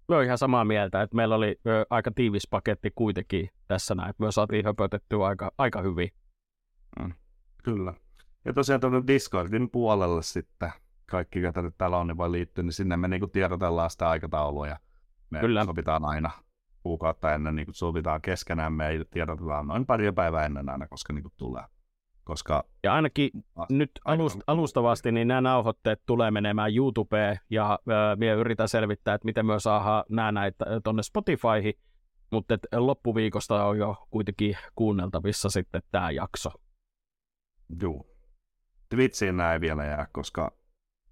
[0.08, 4.10] Mä oon ihan samaa mieltä, että meillä oli ö, aika tiivis paketti kuitenkin tässä näin.
[4.10, 6.10] että Me saatiin höpötettyä aika, aika hyvin.
[7.62, 7.94] Kyllä.
[8.44, 10.72] Ja tosiaan tuonne Discordin puolelle sitten,
[11.10, 14.66] kaikki ketä nyt täällä on, niin voi liittyä, niin sinne me niinku tiedotellaan sitä aikataulua
[14.66, 14.78] ja
[15.30, 15.64] me Kyllä.
[15.64, 16.30] sovitaan aina
[16.82, 21.30] kuukautta ennen, niin sovitaan keskenään, me ei tiedotetaan noin pari päivää ennen aina, koska niinku
[21.36, 21.62] tulee.
[22.24, 28.16] Koska Ja ainakin Ah, nyt alust, alustavasti niin nämä nauhoitteet tulee menemään YouTubeen ja äh,
[28.18, 31.74] minä yritän selvittää, että miten me saadaan nämä näitä tuonne Spotifyhin,
[32.32, 36.50] mutta loppuviikosta on jo kuitenkin kuunneltavissa sitten tämä jakso.
[37.82, 38.06] Juu.
[38.88, 40.52] Twitchiin näin vielä jää, koska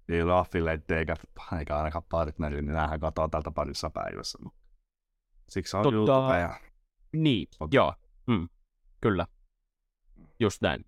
[0.09, 1.15] ei ole affiliate eikä,
[1.59, 4.39] eikä ainakaan partneri, niin näähän katoaa tältä parissa päivässä.
[5.49, 5.95] Siksi on Totta.
[5.95, 6.59] YouTube ja
[7.13, 7.75] Niin, Spotify.
[7.77, 7.93] joo,
[8.27, 8.49] mm,
[9.01, 9.27] kyllä,
[10.39, 10.85] just näin.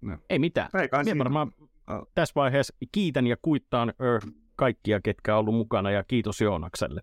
[0.00, 0.18] No.
[0.30, 0.68] Ei mitään.
[1.04, 1.52] Minä varmaan
[1.86, 2.02] Ah.
[2.14, 4.20] tässä vaiheessa kiitän ja kuittaan ö,
[4.56, 7.00] kaikkia, ketkä on ollut mukana ja kiitos Joonakselle.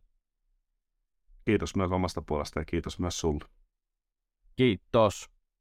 [1.46, 3.46] kiitos myös omasta puolesta ja kiitos myös sulle.
[4.56, 5.30] Kiitos.